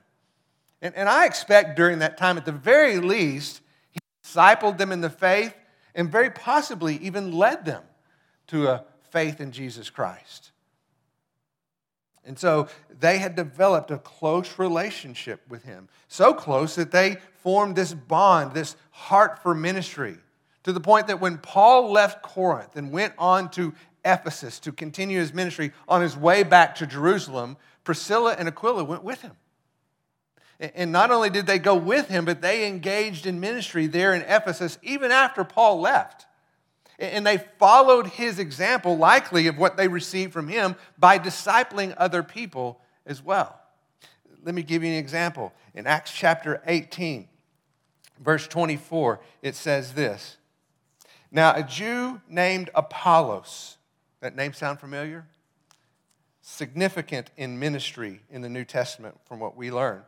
And, 0.82 0.96
and 0.96 1.10
I 1.10 1.26
expect 1.26 1.76
during 1.76 2.00
that 2.00 2.18
time, 2.18 2.38
at 2.38 2.46
the 2.46 2.54
very 2.54 3.00
least, 3.00 3.60
he 3.92 4.00
discipled 4.24 4.78
them 4.78 4.94
in 4.94 5.02
the 5.02 5.10
faith 5.10 5.54
and 5.94 6.10
very 6.10 6.30
possibly 6.30 6.96
even 7.00 7.34
led 7.34 7.66
them 7.66 7.84
to 8.48 8.70
a 8.70 8.86
faith 9.12 9.42
in 9.42 9.52
Jesus 9.52 9.90
Christ. 9.90 10.52
And 12.24 12.40
so 12.40 12.70
they 13.02 13.18
had 13.18 13.36
developed 13.36 13.92
a 13.92 13.98
close 13.98 14.58
relationship 14.58 15.42
with 15.50 15.64
him, 15.64 15.90
so 16.08 16.34
close 16.34 16.76
that 16.76 16.92
they 16.92 17.18
formed 17.42 17.76
this 17.76 17.94
bond, 17.94 18.54
this 18.54 18.78
heart 18.92 19.44
for 19.44 19.54
ministry 19.54 20.20
to 20.64 20.74
the 20.74 20.80
point 20.80 21.08
that 21.08 21.20
when 21.20 21.38
Paul 21.38 21.92
left 21.92 22.24
Corinth 22.24 22.76
and 22.76 22.92
went 22.92 23.14
on 23.18 23.50
to 23.52 23.74
Ephesus 24.06 24.60
to 24.60 24.72
continue 24.72 25.20
his 25.20 25.34
ministry 25.34 25.72
on 25.88 26.02
his 26.02 26.18
way 26.18 26.44
back 26.44 26.76
to 26.76 26.88
Jerusalem, 26.88 27.58
Priscilla 27.84 28.36
and 28.38 28.48
Aquila 28.48 28.84
went 28.84 29.04
with 29.04 29.22
him. 29.22 29.34
And 30.60 30.92
not 30.92 31.12
only 31.12 31.30
did 31.30 31.46
they 31.46 31.60
go 31.60 31.76
with 31.76 32.08
him, 32.08 32.26
but 32.26 32.42
they 32.42 32.68
engaged 32.68 33.26
in 33.26 33.40
ministry 33.40 33.88
there 33.88 34.14
in 34.14 34.22
Ephesus 34.22 34.78
even 34.82 35.12
after 35.12 35.44
Paul 35.44 35.82
left. 35.82 36.26
And 37.00 37.26
they 37.26 37.40
followed 37.60 38.08
his 38.08 38.40
example, 38.40 38.98
likely 38.98 39.48
of 39.48 39.58
what 39.58 39.76
they 39.76 39.88
received 39.88 40.32
from 40.32 40.48
him, 40.48 40.76
by 40.98 41.20
discipling 41.20 41.94
other 41.98 42.24
people 42.24 42.80
as 43.06 43.22
well. 43.22 43.60
Let 44.44 44.56
me 44.56 44.64
give 44.64 44.84
you 44.84 44.90
an 44.90 44.98
example. 44.98 45.54
In 45.74 45.88
Acts 45.88 46.12
chapter 46.14 46.62
18, 46.66 47.28
verse 48.20 48.48
24, 48.48 49.20
it 49.42 49.56
says 49.56 49.94
this 49.94 50.38
now, 51.34 51.56
a 51.56 51.64
Jew 51.64 52.22
named 52.30 52.70
Apollos, 52.76 53.78
That 54.22 54.36
name 54.36 54.54
sound 54.54 54.80
familiar? 54.80 55.26
Significant 56.44 57.32
in 57.36 57.58
ministry 57.58 58.22
in 58.30 58.42
the 58.42 58.50
New 58.50 58.64
Testament 58.64 59.20
from 59.26 59.40
what 59.40 59.58
we 59.58 59.72
learn. 59.72 60.04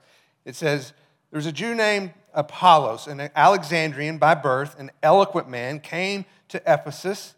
It 0.45 0.55
says, 0.55 0.93
There's 1.31 1.47
a 1.47 1.51
Jew 1.51 1.73
named 1.73 2.13
Apollos, 2.35 3.07
an 3.07 3.27
Alexandrian 3.35 4.19
by 4.19 4.35
birth, 4.35 4.79
an 4.79 4.91
eloquent 5.01 5.49
man, 5.49 5.79
came 5.79 6.25
to 6.49 6.61
Ephesus, 6.71 7.33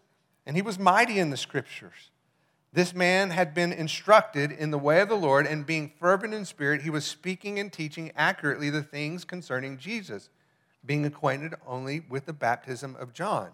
and 0.46 0.58
he 0.58 0.62
was 0.62 0.77
mighty 0.77 1.17
in 1.17 1.29
the 1.29 1.38
scriptures. 1.38 2.12
This 2.74 2.94
man 2.94 3.29
had 3.29 3.53
been 3.53 3.72
instructed 3.72 4.51
in 4.51 4.72
the 4.72 4.77
way 4.77 5.00
of 5.00 5.08
the 5.08 5.15
Lord, 5.15 5.48
and 5.48 5.65
being 5.65 5.94
fervent 5.98 6.34
in 6.34 6.44
spirit, 6.44 6.82
he 6.82 6.89
was 6.89 7.06
speaking 7.06 7.58
and 7.58 7.72
teaching 7.72 8.12
accurately 8.17 8.70
the 8.70 8.84
things 8.84 9.24
concerning 9.24 9.77
Jesus, 9.77 10.27
being 10.86 11.06
acquainted 11.06 11.56
only 11.65 12.01
with 12.01 12.25
the 12.25 12.34
baptism 12.34 12.98
of 13.00 13.13
John. 13.13 13.51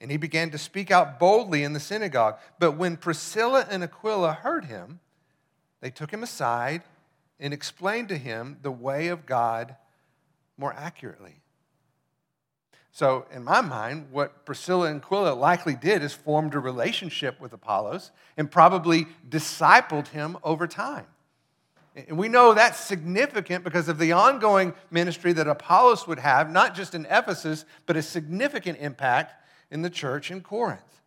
And 0.00 0.10
he 0.10 0.16
began 0.16 0.50
to 0.50 0.58
speak 0.58 0.90
out 0.90 1.18
boldly 1.18 1.62
in 1.62 1.72
the 1.72 1.80
synagogue. 1.80 2.38
But 2.58 2.72
when 2.72 2.96
Priscilla 2.96 3.66
and 3.70 3.82
Aquila 3.82 4.32
heard 4.32 4.66
him, 4.66 5.00
they 5.80 5.90
took 5.90 6.10
him 6.10 6.22
aside 6.22 6.82
and 7.40 7.54
explained 7.54 8.08
to 8.08 8.18
him 8.18 8.58
the 8.62 8.70
way 8.70 9.08
of 9.08 9.26
God 9.26 9.76
more 10.58 10.72
accurately. 10.72 11.40
So, 12.92 13.26
in 13.30 13.44
my 13.44 13.60
mind, 13.60 14.06
what 14.10 14.46
Priscilla 14.46 14.88
and 14.88 15.02
Aquila 15.02 15.34
likely 15.34 15.74
did 15.74 16.02
is 16.02 16.14
formed 16.14 16.54
a 16.54 16.58
relationship 16.58 17.38
with 17.38 17.52
Apollos 17.52 18.10
and 18.38 18.50
probably 18.50 19.06
discipled 19.28 20.08
him 20.08 20.38
over 20.42 20.66
time. 20.66 21.04
And 21.94 22.16
we 22.16 22.28
know 22.28 22.54
that's 22.54 22.80
significant 22.80 23.64
because 23.64 23.88
of 23.88 23.98
the 23.98 24.12
ongoing 24.12 24.74
ministry 24.90 25.32
that 25.34 25.46
Apollos 25.46 26.06
would 26.06 26.18
have, 26.18 26.50
not 26.50 26.74
just 26.74 26.94
in 26.94 27.06
Ephesus, 27.10 27.64
but 27.84 27.96
a 27.96 28.02
significant 28.02 28.78
impact 28.80 29.34
in 29.70 29.82
the 29.82 29.90
church 29.90 30.30
in 30.30 30.40
Corinth. 30.40 31.00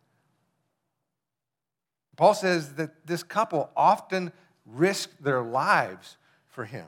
Paul 2.16 2.34
says 2.34 2.74
that 2.74 3.06
this 3.06 3.22
couple 3.22 3.70
often 3.76 4.32
risked 4.66 5.22
their 5.22 5.42
lives 5.42 6.18
for 6.48 6.64
him. 6.64 6.86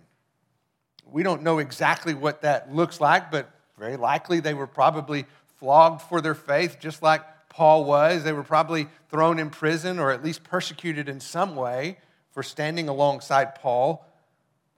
We 1.10 1.22
don't 1.22 1.42
know 1.42 1.58
exactly 1.58 2.14
what 2.14 2.42
that 2.42 2.74
looks 2.74 3.00
like, 3.00 3.30
but 3.30 3.50
very 3.78 3.96
likely 3.96 4.40
they 4.40 4.54
were 4.54 4.66
probably 4.66 5.26
flogged 5.56 6.02
for 6.02 6.20
their 6.20 6.34
faith, 6.34 6.76
just 6.80 7.02
like 7.02 7.22
Paul 7.48 7.84
was. 7.84 8.24
They 8.24 8.32
were 8.32 8.42
probably 8.42 8.88
thrown 9.08 9.38
in 9.38 9.50
prison 9.50 9.98
or 9.98 10.10
at 10.10 10.22
least 10.22 10.44
persecuted 10.44 11.08
in 11.08 11.20
some 11.20 11.56
way 11.56 11.98
for 12.30 12.42
standing 12.42 12.88
alongside 12.88 13.54
Paul, 13.54 14.06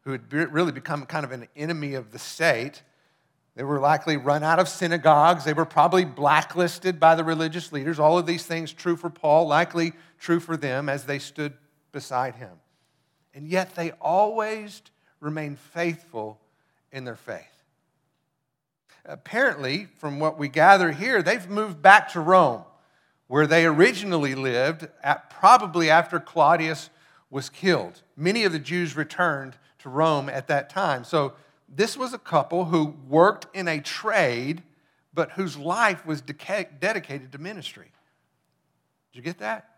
who 0.03 0.13
had 0.13 0.33
really 0.33 0.73
become 0.73 1.07
kind 1.07 1.25
of 1.25 1.33
an 1.33 1.49
enemy 1.57 1.95
of 1.95 2.13
the 2.13 2.19
state. 2.19 2.83
They 3.57 3.63
were 3.63 3.79
likely 3.79 4.17
run 4.17 4.43
out 4.43 4.59
of 4.59 4.69
synagogues. 4.69 5.45
They 5.45 5.53
were 5.53 5.65
probably 5.65 6.05
blacklisted 6.05 6.99
by 6.99 7.15
the 7.15 7.25
religious 7.25 7.73
leaders. 7.73 7.99
All 7.99 8.19
of 8.19 8.27
these 8.27 8.45
things 8.45 8.73
true 8.73 8.97
for 8.97 9.11
Paul, 9.11 9.47
likely 9.47 9.93
true 10.19 10.41
for 10.41 10.57
them 10.57 10.89
as 10.89 11.05
they 11.05 11.19
stood 11.19 11.53
beside 11.93 12.35
him. 12.35 12.59
And 13.33 13.47
yet 13.47 13.75
they 13.75 13.93
always 13.93 14.83
remained 15.21 15.59
faithful 15.59 16.41
in 16.91 17.05
their 17.05 17.17
faith 17.17 17.55
apparently, 19.05 19.89
from 19.99 20.19
what 20.19 20.39
we 20.39 20.49
gather 20.49 20.93
here, 20.93 21.23
they've 21.23 21.49
moved 21.49 21.83
back 21.83 22.11
to 22.13 22.21
Rome, 22.21 22.65
where 23.27 23.47
they 23.47 23.67
originally 23.67 24.35
lived, 24.35 24.89
at, 25.03 25.31
probably 25.31 25.91
after 25.91 26.19
Claudius 26.19 26.91
was 27.31 27.51
killed. 27.51 28.03
Many 28.17 28.45
of 28.45 28.53
the 28.53 28.59
Jews 28.59 28.97
returned 28.97 29.57
to 29.81 29.89
Rome 29.89 30.29
at 30.29 30.47
that 30.49 30.71
time. 30.71 31.05
So 31.05 31.35
this 31.77 31.97
was 31.97 32.13
a 32.13 32.19
couple 32.19 32.67
who 32.67 32.95
worked 33.09 33.47
in 33.55 33.69
a 33.69 33.81
trade, 33.81 34.63
but 35.13 35.33
whose 35.33 35.57
life 35.57 36.07
was 36.07 36.21
dedicated 36.21 37.33
to 37.33 37.39
ministry. 37.39 37.91
Did 39.13 39.19
you 39.19 39.23
get 39.23 39.39
that? 39.39 39.69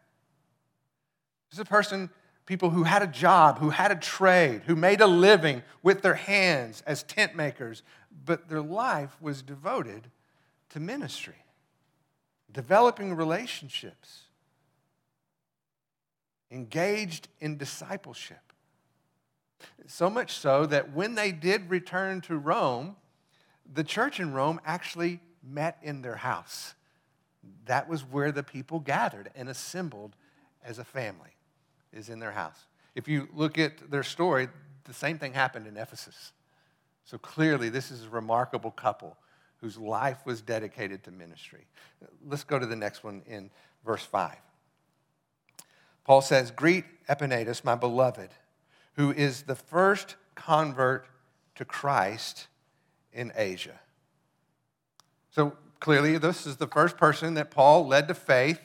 This 1.50 1.58
is 1.58 1.60
a 1.60 1.64
person, 1.64 2.10
people 2.44 2.70
who 2.70 2.84
had 2.84 3.02
a 3.02 3.06
job, 3.06 3.58
who 3.58 3.70
had 3.70 3.90
a 3.92 3.96
trade, 3.96 4.62
who 4.66 4.76
made 4.76 5.00
a 5.00 5.06
living 5.06 5.62
with 5.82 6.02
their 6.02 6.14
hands 6.14 6.82
as 6.86 7.02
tent 7.02 7.34
makers, 7.34 7.82
but 8.24 8.48
their 8.48 8.62
life 8.62 9.16
was 9.20 9.42
devoted 9.42 10.10
to 10.70 10.80
ministry, 10.80 11.44
developing 12.50 13.14
relationships, 13.14 14.22
engaged 16.50 17.28
in 17.40 17.56
discipleship. 17.56 18.45
So 19.86 20.10
much 20.10 20.32
so 20.32 20.66
that 20.66 20.92
when 20.92 21.14
they 21.14 21.32
did 21.32 21.70
return 21.70 22.20
to 22.22 22.36
Rome, 22.36 22.96
the 23.72 23.84
church 23.84 24.20
in 24.20 24.32
Rome 24.32 24.60
actually 24.64 25.20
met 25.42 25.78
in 25.82 26.02
their 26.02 26.16
house. 26.16 26.74
That 27.66 27.88
was 27.88 28.02
where 28.02 28.32
the 28.32 28.42
people 28.42 28.80
gathered 28.80 29.30
and 29.34 29.48
assembled 29.48 30.16
as 30.64 30.78
a 30.78 30.84
family, 30.84 31.36
is 31.92 32.08
in 32.08 32.18
their 32.18 32.32
house. 32.32 32.66
If 32.94 33.06
you 33.06 33.28
look 33.32 33.58
at 33.58 33.90
their 33.90 34.02
story, 34.02 34.48
the 34.84 34.94
same 34.94 35.18
thing 35.18 35.32
happened 35.32 35.66
in 35.66 35.76
Ephesus. 35.76 36.32
So 37.04 37.18
clearly, 37.18 37.68
this 37.68 37.90
is 37.90 38.04
a 38.04 38.08
remarkable 38.08 38.72
couple 38.72 39.16
whose 39.58 39.78
life 39.78 40.26
was 40.26 40.40
dedicated 40.40 41.04
to 41.04 41.10
ministry. 41.10 41.66
Let's 42.26 42.44
go 42.44 42.58
to 42.58 42.66
the 42.66 42.76
next 42.76 43.04
one 43.04 43.22
in 43.26 43.50
verse 43.84 44.02
5. 44.02 44.36
Paul 46.04 46.20
says, 46.20 46.50
Greet 46.50 46.84
Epaenetus, 47.08 47.64
my 47.64 47.74
beloved, 47.74 48.30
who 48.96 49.12
is 49.12 49.42
the 49.42 49.54
first 49.54 50.16
convert 50.34 51.06
to 51.54 51.64
Christ 51.64 52.48
in 53.12 53.32
Asia. 53.36 53.78
So 55.30 55.56
clearly, 55.80 56.18
this 56.18 56.46
is 56.46 56.56
the 56.56 56.66
first 56.66 56.96
person 56.96 57.34
that 57.34 57.50
Paul 57.50 57.86
led 57.86 58.08
to 58.08 58.14
faith 58.14 58.60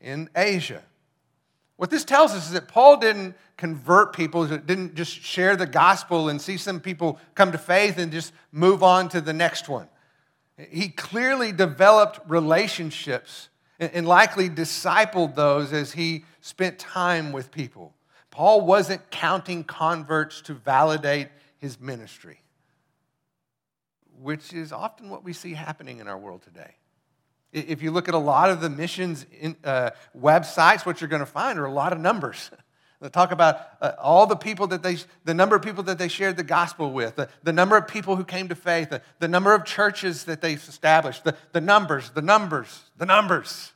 in 0.00 0.28
Asia. 0.36 0.82
What 1.76 1.90
this 1.90 2.04
tells 2.04 2.32
us 2.32 2.46
is 2.46 2.52
that 2.52 2.68
Paul 2.68 2.98
didn't 2.98 3.34
convert 3.56 4.14
people, 4.14 4.46
didn't 4.46 4.94
just 4.94 5.12
share 5.12 5.56
the 5.56 5.66
gospel 5.66 6.28
and 6.28 6.40
see 6.40 6.56
some 6.56 6.80
people 6.80 7.18
come 7.34 7.52
to 7.52 7.58
faith 7.58 7.98
and 7.98 8.12
just 8.12 8.32
move 8.52 8.82
on 8.82 9.08
to 9.10 9.20
the 9.20 9.32
next 9.32 9.68
one. 9.68 9.88
He 10.70 10.88
clearly 10.88 11.52
developed 11.52 12.20
relationships 12.28 13.50
and 13.78 14.06
likely 14.06 14.48
discipled 14.48 15.34
those 15.34 15.72
as 15.72 15.92
he 15.92 16.24
spent 16.40 16.78
time 16.78 17.32
with 17.32 17.50
people. 17.50 17.92
Paul 18.36 18.60
wasn't 18.66 19.10
counting 19.10 19.64
converts 19.64 20.42
to 20.42 20.52
validate 20.52 21.28
his 21.56 21.80
ministry, 21.80 22.38
which 24.20 24.52
is 24.52 24.72
often 24.72 25.08
what 25.08 25.24
we 25.24 25.32
see 25.32 25.54
happening 25.54 26.00
in 26.00 26.06
our 26.06 26.18
world 26.18 26.42
today. 26.42 26.74
If 27.50 27.80
you 27.80 27.90
look 27.90 28.08
at 28.08 28.14
a 28.14 28.18
lot 28.18 28.50
of 28.50 28.60
the 28.60 28.68
missions 28.68 29.24
in, 29.40 29.56
uh, 29.64 29.92
websites, 30.14 30.84
what 30.84 31.00
you're 31.00 31.08
going 31.08 31.20
to 31.20 31.24
find 31.24 31.58
are 31.58 31.64
a 31.64 31.72
lot 31.72 31.94
of 31.94 31.98
numbers. 31.98 32.50
They 33.00 33.10
talk 33.10 33.30
about 33.30 33.60
uh, 33.82 33.92
all 33.98 34.26
the 34.26 34.36
people 34.36 34.66
that 34.68 34.82
they, 34.82 34.96
the 35.24 35.34
number 35.34 35.54
of 35.54 35.60
people 35.60 35.82
that 35.84 35.98
they 35.98 36.08
shared 36.08 36.38
the 36.38 36.42
gospel 36.42 36.92
with, 36.92 37.16
the, 37.16 37.28
the 37.42 37.52
number 37.52 37.76
of 37.76 37.86
people 37.86 38.16
who 38.16 38.24
came 38.24 38.48
to 38.48 38.54
faith, 38.54 38.88
the, 38.88 39.02
the 39.18 39.28
number 39.28 39.54
of 39.54 39.66
churches 39.66 40.24
that 40.24 40.40
they've 40.40 40.56
established, 40.56 41.24
the, 41.24 41.36
the 41.52 41.60
numbers, 41.60 42.08
the 42.10 42.22
numbers, 42.22 42.84
the 42.96 43.04
numbers. 43.04 43.72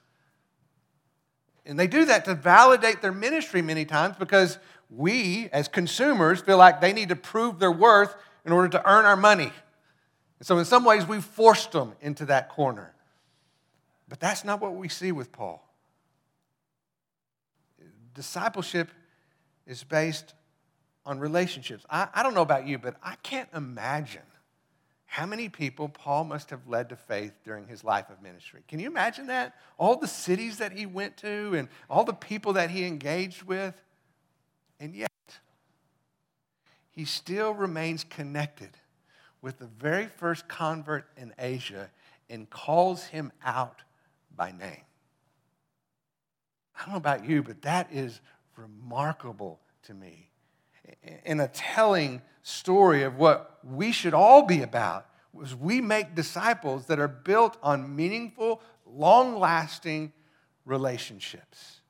And 1.70 1.78
they 1.78 1.86
do 1.86 2.04
that 2.06 2.24
to 2.24 2.34
validate 2.34 3.00
their 3.00 3.12
ministry 3.12 3.62
many 3.62 3.84
times 3.84 4.16
because 4.18 4.58
we, 4.90 5.48
as 5.52 5.68
consumers, 5.68 6.40
feel 6.40 6.56
like 6.56 6.80
they 6.80 6.92
need 6.92 7.10
to 7.10 7.16
prove 7.16 7.60
their 7.60 7.70
worth 7.70 8.12
in 8.44 8.50
order 8.50 8.68
to 8.70 8.90
earn 8.90 9.04
our 9.04 9.16
money. 9.16 9.52
And 10.40 10.46
so, 10.46 10.58
in 10.58 10.64
some 10.64 10.84
ways, 10.84 11.06
we've 11.06 11.24
forced 11.24 11.70
them 11.70 11.92
into 12.00 12.26
that 12.26 12.48
corner. 12.48 12.92
But 14.08 14.18
that's 14.18 14.44
not 14.44 14.60
what 14.60 14.74
we 14.74 14.88
see 14.88 15.12
with 15.12 15.30
Paul. 15.30 15.64
Discipleship 18.14 18.90
is 19.64 19.84
based 19.84 20.34
on 21.06 21.20
relationships. 21.20 21.86
I, 21.88 22.08
I, 22.12 22.24
don't 22.24 22.34
know 22.34 22.42
about 22.42 22.66
you, 22.66 22.78
but 22.78 22.96
I 23.00 23.14
can't 23.22 23.48
imagine 23.54 24.22
how 25.10 25.26
many 25.26 25.48
people 25.48 25.88
Paul 25.88 26.22
must 26.22 26.50
have 26.50 26.68
led 26.68 26.90
to 26.90 26.96
faith 26.96 27.32
during 27.42 27.66
his 27.66 27.82
life 27.82 28.10
of 28.10 28.22
ministry. 28.22 28.62
Can 28.68 28.78
you 28.78 28.86
imagine 28.86 29.26
that? 29.26 29.56
All 29.76 29.96
the 29.96 30.06
cities 30.06 30.58
that 30.58 30.70
he 30.70 30.86
went 30.86 31.16
to 31.16 31.52
and 31.56 31.68
all 31.90 32.04
the 32.04 32.12
people 32.12 32.52
that 32.52 32.70
he 32.70 32.84
engaged 32.84 33.42
with. 33.42 33.74
And 34.78 34.94
yet, 34.94 35.10
he 36.92 37.04
still 37.04 37.52
remains 37.52 38.04
connected 38.04 38.70
with 39.42 39.58
the 39.58 39.66
very 39.66 40.06
first 40.06 40.46
convert 40.46 41.08
in 41.16 41.34
Asia 41.40 41.90
and 42.28 42.48
calls 42.48 43.06
him 43.06 43.32
out 43.44 43.82
by 44.36 44.52
name. 44.52 44.84
I 46.76 46.82
don't 46.82 46.90
know 46.90 46.98
about 46.98 47.28
you, 47.28 47.42
but 47.42 47.62
that 47.62 47.88
is 47.92 48.20
remarkable 48.56 49.58
to 49.82 49.92
me. 49.92 50.29
And 51.24 51.40
a 51.40 51.48
telling 51.48 52.22
story 52.42 53.02
of 53.02 53.16
what 53.16 53.58
we 53.64 53.92
should 53.92 54.14
all 54.14 54.42
be 54.42 54.62
about 54.62 55.06
was 55.32 55.54
we 55.54 55.80
make 55.80 56.14
disciples 56.14 56.86
that 56.86 56.98
are 56.98 57.08
built 57.08 57.56
on 57.62 57.94
meaningful, 57.94 58.60
long 58.86 59.38
lasting 59.38 60.12
relationships. 60.64 61.80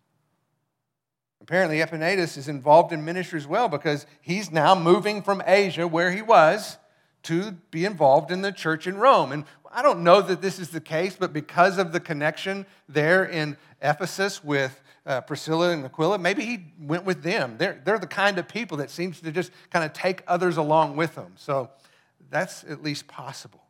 Apparently, 1.41 1.79
Epaenetus 1.79 2.37
is 2.37 2.49
involved 2.49 2.93
in 2.93 3.05
ministry 3.05 3.39
as 3.39 3.47
well 3.47 3.69
because 3.69 4.07
he's 4.21 4.53
now 4.53 4.75
moving 4.75 5.23
from 5.23 5.43
Asia, 5.47 5.89
where 5.89 6.11
he 6.13 6.23
was, 6.23 6.77
to 7.23 7.53
be 7.71 7.85
involved 7.85 8.31
in 8.31 8.43
the 8.43 8.53
church 8.53 8.87
in 8.87 8.97
Rome. 8.97 9.33
And 9.33 9.45
I 9.71 9.83
don't 9.83 10.03
know 10.05 10.21
that 10.23 10.43
this 10.43 10.59
is 10.59 10.71
the 10.71 10.81
case, 10.81 11.17
but 11.19 11.33
because 11.33 11.79
of 11.79 11.93
the 11.93 12.01
connection 12.01 12.67
there 12.89 13.25
in 13.25 13.57
Ephesus 13.83 14.45
with 14.45 14.81
uh, 15.07 15.21
Priscilla 15.23 15.71
and 15.71 15.85
Aquila, 15.85 16.19
maybe 16.19 16.45
he 16.45 16.67
went 16.79 17.05
with 17.05 17.23
them. 17.23 17.57
They're, 17.59 17.81
they're 17.85 17.99
the 17.99 18.07
kind 18.07 18.39
of 18.39 18.49
people 18.49 18.79
that 18.79 18.91
seems 18.91 19.21
to 19.21 19.33
just 19.33 19.51
kind 19.71 19.85
of 19.85 19.93
take 19.93 20.23
others 20.27 20.57
along 20.57 20.97
with 20.97 21.15
them. 21.15 21.33
So 21.37 21.71
that's 22.31 22.65
at 22.65 22.83
least 22.83 23.07
possible. 23.07 23.63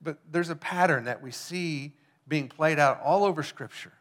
But 0.00 0.18
there's 0.30 0.50
a 0.50 0.56
pattern 0.56 1.04
that 1.04 1.22
we 1.22 1.30
see 1.30 1.92
being 2.26 2.48
played 2.48 2.78
out 2.78 3.00
all 3.02 3.24
over 3.24 3.42
Scripture 3.42 3.92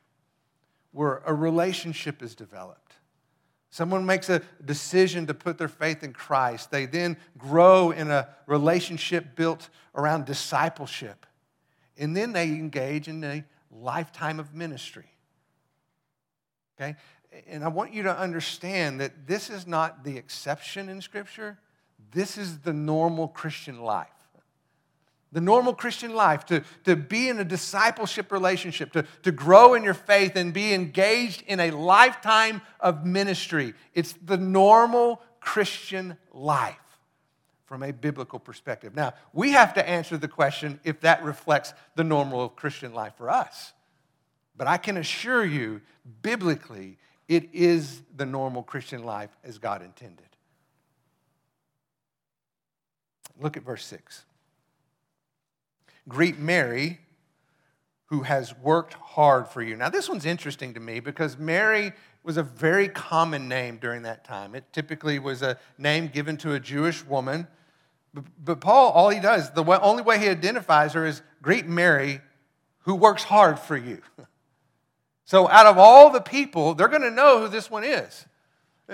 where 0.92 1.22
a 1.26 1.34
relationship 1.34 2.22
is 2.24 2.36
developed. 2.36 2.94
Someone 3.72 4.06
makes 4.06 4.30
a 4.30 4.42
decision 4.66 5.28
to 5.28 5.34
put 5.34 5.58
their 5.58 5.68
faith 5.68 6.04
in 6.04 6.14
Christ. 6.14 6.72
They 6.72 6.86
then 6.86 7.18
grow 7.38 7.92
in 7.92 8.10
a 8.10 8.30
relationship 8.48 9.36
built 9.36 9.70
around 9.94 10.26
discipleship. 10.26 11.28
And 11.98 12.18
then 12.18 12.34
they 12.34 12.46
engage 12.46 13.08
in 13.08 13.24
a 13.24 13.44
lifetime 13.72 14.40
of 14.40 14.54
ministry. 14.54 15.06
Okay? 16.80 16.96
And 17.48 17.64
I 17.64 17.68
want 17.68 17.94
you 17.94 18.04
to 18.04 18.18
understand 18.18 19.00
that 19.02 19.28
this 19.28 19.50
is 19.50 19.68
not 19.68 20.04
the 20.04 20.18
exception 20.18 20.90
in 20.90 21.02
Scripture, 21.02 21.58
this 22.12 22.38
is 22.38 22.60
the 22.60 22.74
normal 22.74 23.28
Christian 23.28 23.82
life. 23.82 24.08
The 25.32 25.42
normal 25.42 25.76
Christian 25.76 26.16
life, 26.16 26.46
to, 26.48 26.64
to 26.86 26.96
be 26.96 27.30
in 27.30 27.38
a 27.38 27.44
discipleship 27.44 28.32
relationship, 28.32 28.92
to, 28.94 29.06
to 29.22 29.32
grow 29.32 29.76
in 29.76 29.84
your 29.84 29.94
faith 29.94 30.36
and 30.36 30.52
be 30.52 30.74
engaged 30.74 31.44
in 31.46 31.60
a 31.60 31.70
lifetime 31.70 32.62
of 32.80 33.06
ministry. 33.06 33.76
It's 33.94 34.14
the 34.14 34.38
normal 34.38 35.22
Christian 35.40 36.18
life 36.34 36.80
from 37.70 37.84
a 37.84 37.94
biblical 37.94 38.40
perspective. 38.40 38.96
Now, 38.96 39.14
we 39.32 39.52
have 39.52 39.76
to 39.76 39.88
answer 39.88 40.18
the 40.18 40.28
question 40.28 40.80
if 40.84 41.02
that 41.02 41.24
reflects 41.24 41.76
the 41.96 42.04
normal 42.04 42.44
of 42.44 42.56
Christian 42.56 42.96
life 42.96 43.14
for 43.16 43.30
us. 43.30 43.74
But 44.58 44.66
I 44.68 44.78
can 44.78 44.98
assure 44.98 45.46
you, 45.46 45.82
biblically, 46.24 46.98
it 47.28 47.48
is 47.54 48.02
the 48.18 48.26
normal 48.26 48.64
Christian 48.64 49.04
life 49.04 49.30
as 49.44 49.60
God 49.60 49.84
intended. 49.84 50.26
Look 53.40 53.56
at 53.56 53.62
verse 53.62 53.86
6. 53.86 54.26
Greet 56.08 56.40
Mary, 56.40 57.00
who 58.08 58.24
has 58.24 58.58
worked 58.58 58.96
hard 58.96 59.48
for 59.48 59.62
you. 59.62 59.76
Now, 59.76 59.90
this 59.90 60.10
one's 60.10 60.26
interesting 60.26 60.74
to 60.74 60.80
me 60.80 61.02
because 61.02 61.38
Mary 61.38 61.94
was 62.24 62.38
a 62.38 62.44
very 62.44 62.90
common 62.90 63.48
name 63.48 63.78
during 63.78 64.02
that 64.02 64.24
time. 64.24 64.56
It 64.56 64.66
typically 64.74 65.20
was 65.20 65.44
a 65.44 65.60
name 65.78 66.08
given 66.08 66.36
to 66.38 66.54
a 66.54 66.60
Jewish 66.60 67.06
woman. 67.06 67.48
But 68.14 68.60
Paul, 68.60 68.92
all 68.92 69.10
he 69.10 69.20
does, 69.20 69.52
the 69.52 69.64
only 69.82 70.04
way 70.04 70.20
he 70.20 70.28
identifies 70.30 70.94
her 70.94 71.06
is 71.06 71.22
greet 71.42 71.68
Mary, 71.68 72.22
who 72.80 72.96
works 72.96 73.24
hard 73.24 73.60
for 73.60 73.78
you. 73.78 74.02
So, 75.26 75.48
out 75.48 75.68
of 75.68 75.78
all 75.78 76.10
the 76.10 76.22
people, 76.22 76.74
they're 76.74 76.88
going 76.88 77.04
to 77.04 77.12
know 77.12 77.40
who 77.40 77.50
this 77.50 77.70
one 77.70 77.84
is 77.84 78.26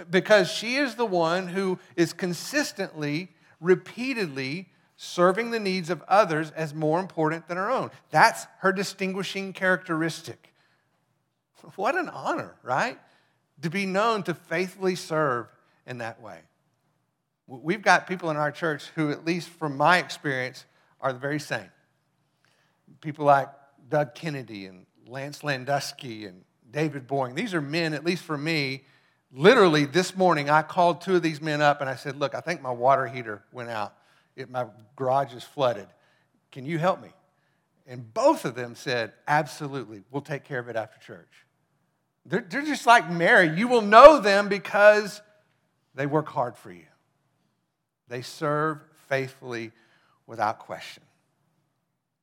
because 0.09 0.51
she 0.51 0.75
is 0.75 0.95
the 0.95 1.05
one 1.05 1.47
who 1.47 1.79
is 1.95 2.11
consistently, 2.11 3.29
repeatedly 3.61 4.67
serving 4.97 5.51
the 5.51 5.59
needs 5.59 5.89
of 5.89 6.03
others 6.07 6.51
as 6.51 6.73
more 6.73 6.99
important 6.99 7.47
than 7.47 7.55
her 7.55 7.69
own. 7.69 7.91
That's 8.11 8.47
her 8.59 8.71
distinguishing 8.71 9.53
characteristic. 9.53 10.53
What 11.77 11.95
an 11.95 12.09
honor, 12.09 12.53
right? 12.63 12.99
To 13.63 13.69
be 13.69 13.85
known 13.85 14.23
to 14.23 14.33
faithfully 14.33 14.95
serve 14.95 15.47
in 15.87 15.97
that 15.97 16.21
way. 16.21 16.39
We've 17.47 17.81
got 17.81 18.07
people 18.07 18.29
in 18.31 18.37
our 18.37 18.51
church 18.51 18.87
who, 18.95 19.11
at 19.11 19.25
least 19.25 19.49
from 19.49 19.77
my 19.77 19.99
experience, 19.99 20.65
are 20.99 21.13
the 21.13 21.19
very 21.19 21.39
same. 21.39 21.69
People 23.01 23.25
like 23.25 23.49
Doug 23.89 24.15
Kennedy 24.15 24.65
and 24.65 24.85
Lance 25.07 25.41
Landusky 25.41 26.27
and 26.27 26.43
David 26.71 27.05
Boring. 27.07 27.35
These 27.35 27.53
are 27.53 27.61
men, 27.61 27.93
at 27.93 28.03
least 28.03 28.23
for 28.23 28.37
me, 28.37 28.83
literally 29.31 29.85
this 29.85 30.15
morning 30.15 30.49
I 30.49 30.61
called 30.61 31.01
two 31.01 31.15
of 31.15 31.21
these 31.21 31.41
men 31.41 31.61
up 31.61 31.81
and 31.81 31.89
I 31.89 31.95
said, 31.95 32.17
Look, 32.17 32.33
I 32.33 32.41
think 32.41 32.61
my 32.61 32.71
water 32.71 33.05
heater 33.05 33.43
went 33.51 33.69
out 33.69 33.95
it, 34.35 34.49
my 34.49 34.65
garage 34.95 35.33
is 35.33 35.43
flooded. 35.43 35.87
Can 36.51 36.65
you 36.65 36.77
help 36.77 37.01
me? 37.01 37.09
And 37.87 38.13
both 38.13 38.45
of 38.45 38.55
them 38.55 38.75
said, 38.75 39.13
Absolutely, 39.27 40.03
we'll 40.11 40.21
take 40.21 40.43
care 40.43 40.59
of 40.59 40.69
it 40.69 40.75
after 40.75 40.99
church. 40.99 41.45
They're, 42.25 42.45
they're 42.47 42.63
just 42.63 42.85
like 42.87 43.09
Mary. 43.09 43.55
You 43.55 43.67
will 43.67 43.81
know 43.81 44.19
them 44.19 44.49
because 44.49 45.21
they 45.93 46.05
work 46.05 46.27
hard 46.27 46.57
for 46.57 46.71
you, 46.71 46.85
they 48.07 48.21
serve 48.21 48.79
faithfully 49.07 49.71
without 50.27 50.59
question. 50.59 51.03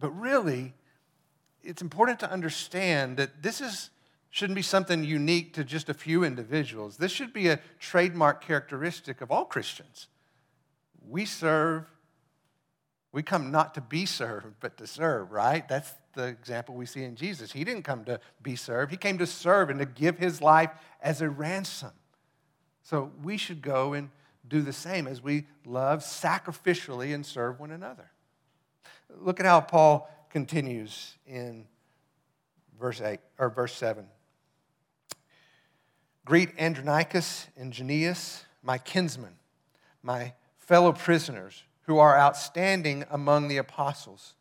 But 0.00 0.10
really, 0.10 0.74
it's 1.62 1.82
important 1.82 2.20
to 2.20 2.30
understand 2.30 3.16
that 3.18 3.42
this 3.42 3.60
is, 3.60 3.90
shouldn't 4.30 4.56
be 4.56 4.62
something 4.62 5.04
unique 5.04 5.54
to 5.54 5.64
just 5.64 5.88
a 5.88 5.94
few 5.94 6.24
individuals. 6.24 6.96
This 6.96 7.12
should 7.12 7.32
be 7.32 7.48
a 7.48 7.60
trademark 7.78 8.44
characteristic 8.44 9.20
of 9.20 9.30
all 9.30 9.44
Christians. 9.44 10.08
We 11.08 11.24
serve 11.24 11.86
we 13.12 13.22
come 13.22 13.50
not 13.50 13.74
to 13.74 13.82
be 13.82 14.06
served, 14.06 14.54
but 14.60 14.78
to 14.78 14.86
serve, 14.86 15.32
right? 15.32 15.68
That's 15.68 15.92
the 16.14 16.24
example 16.24 16.74
we 16.74 16.86
see 16.86 17.04
in 17.04 17.14
Jesus. 17.14 17.52
He 17.52 17.62
didn't 17.62 17.82
come 17.82 18.04
to 18.06 18.18
be 18.42 18.56
served, 18.56 18.90
he 18.90 18.96
came 18.96 19.18
to 19.18 19.26
serve 19.26 19.70
and 19.70 19.78
to 19.78 19.86
give 19.86 20.18
his 20.18 20.40
life 20.40 20.70
as 21.00 21.20
a 21.20 21.28
ransom. 21.28 21.92
So 22.82 23.12
we 23.22 23.36
should 23.36 23.62
go 23.62 23.92
and 23.92 24.10
do 24.46 24.60
the 24.62 24.72
same 24.72 25.06
as 25.06 25.22
we 25.22 25.46
love 25.64 26.00
sacrificially 26.00 27.14
and 27.14 27.24
serve 27.24 27.60
one 27.60 27.70
another. 27.70 28.10
Look 29.20 29.40
at 29.40 29.46
how 29.46 29.60
Paul 29.60 30.10
continues 30.30 31.16
in 31.26 31.66
verse 32.78 33.00
8 33.00 33.20
or 33.38 33.50
verse 33.50 33.74
7. 33.74 34.06
Greet 36.24 36.50
Andronicus 36.58 37.48
and 37.56 37.72
Junias, 37.72 38.44
my 38.62 38.78
kinsmen, 38.78 39.34
my 40.02 40.34
fellow 40.58 40.92
prisoners 40.92 41.64
who 41.82 41.98
are 41.98 42.16
outstanding 42.16 43.04
among 43.10 43.48
the 43.48 43.56
apostles, 43.56 44.34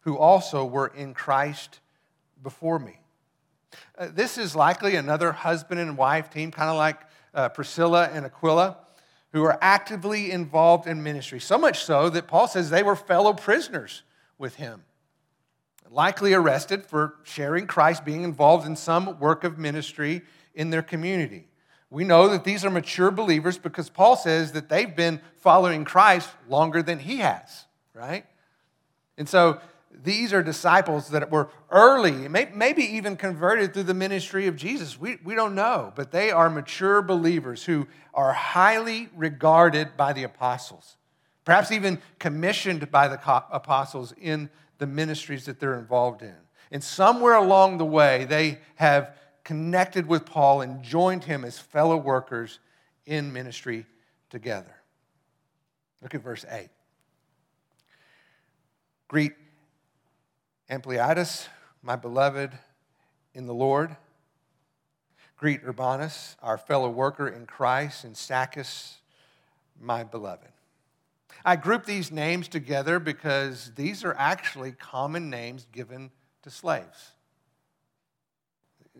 who 0.00 0.16
also 0.16 0.64
were 0.64 0.88
in 0.88 1.14
Christ 1.14 1.80
before 2.42 2.78
me. 2.78 2.98
Uh, 3.98 4.08
this 4.10 4.38
is 4.38 4.56
likely 4.56 4.96
another 4.96 5.32
husband 5.32 5.80
and 5.80 5.98
wife 5.98 6.30
team, 6.30 6.50
kind 6.50 6.70
of 6.70 6.76
like 6.76 7.00
uh, 7.34 7.48
Priscilla 7.50 8.08
and 8.12 8.24
Aquila, 8.24 8.78
who 9.36 9.44
are 9.44 9.58
actively 9.60 10.30
involved 10.30 10.86
in 10.86 11.02
ministry. 11.02 11.38
So 11.38 11.58
much 11.58 11.84
so 11.84 12.08
that 12.08 12.26
Paul 12.26 12.48
says 12.48 12.70
they 12.70 12.82
were 12.82 12.96
fellow 12.96 13.34
prisoners 13.34 14.02
with 14.38 14.54
him, 14.54 14.82
likely 15.90 16.32
arrested 16.32 16.86
for 16.86 17.16
sharing 17.22 17.66
Christ, 17.66 18.02
being 18.02 18.22
involved 18.22 18.66
in 18.66 18.76
some 18.76 19.20
work 19.20 19.44
of 19.44 19.58
ministry 19.58 20.22
in 20.54 20.70
their 20.70 20.80
community. 20.80 21.48
We 21.90 22.02
know 22.02 22.28
that 22.28 22.44
these 22.44 22.64
are 22.64 22.70
mature 22.70 23.10
believers 23.10 23.58
because 23.58 23.90
Paul 23.90 24.16
says 24.16 24.52
that 24.52 24.70
they've 24.70 24.96
been 24.96 25.20
following 25.42 25.84
Christ 25.84 26.30
longer 26.48 26.82
than 26.82 26.98
he 26.98 27.18
has, 27.18 27.66
right? 27.92 28.24
And 29.18 29.28
so 29.28 29.60
these 30.02 30.32
are 30.32 30.42
disciples 30.42 31.08
that 31.10 31.30
were 31.30 31.48
early, 31.70 32.28
maybe 32.28 32.82
even 32.82 33.16
converted 33.16 33.72
through 33.72 33.84
the 33.84 33.94
ministry 33.94 34.46
of 34.46 34.56
Jesus. 34.56 35.00
We, 35.00 35.18
we 35.24 35.34
don't 35.34 35.54
know, 35.54 35.92
but 35.96 36.12
they 36.12 36.30
are 36.30 36.50
mature 36.50 37.02
believers 37.02 37.64
who 37.64 37.86
are 38.12 38.32
highly 38.32 39.08
regarded 39.14 39.96
by 39.96 40.12
the 40.12 40.22
apostles, 40.22 40.96
perhaps 41.44 41.72
even 41.72 42.00
commissioned 42.18 42.90
by 42.90 43.08
the 43.08 43.20
apostles 43.50 44.12
in 44.20 44.50
the 44.78 44.86
ministries 44.86 45.46
that 45.46 45.60
they're 45.60 45.78
involved 45.78 46.22
in. 46.22 46.36
And 46.70 46.82
somewhere 46.82 47.34
along 47.34 47.78
the 47.78 47.84
way, 47.84 48.24
they 48.24 48.58
have 48.76 49.16
connected 49.44 50.06
with 50.06 50.26
Paul 50.26 50.60
and 50.60 50.82
joined 50.82 51.24
him 51.24 51.44
as 51.44 51.58
fellow 51.58 51.96
workers 51.96 52.58
in 53.06 53.32
ministry 53.32 53.86
together. 54.28 54.74
Look 56.02 56.14
at 56.14 56.22
verse 56.22 56.44
8. 56.50 56.68
Greet 59.08 59.32
Ampliatus, 60.70 61.46
my 61.82 61.94
beloved 61.94 62.50
in 63.34 63.46
the 63.46 63.54
Lord. 63.54 63.96
Greet 65.36 65.60
Urbanus, 65.64 66.36
our 66.42 66.58
fellow 66.58 66.88
worker 66.88 67.28
in 67.28 67.46
Christ, 67.46 68.04
and 68.04 68.14
Stachys, 68.14 68.94
my 69.80 70.02
beloved. 70.02 70.48
I 71.44 71.54
group 71.56 71.84
these 71.84 72.10
names 72.10 72.48
together 72.48 72.98
because 72.98 73.70
these 73.76 74.02
are 74.02 74.14
actually 74.18 74.72
common 74.72 75.30
names 75.30 75.66
given 75.70 76.10
to 76.42 76.50
slaves. 76.50 77.12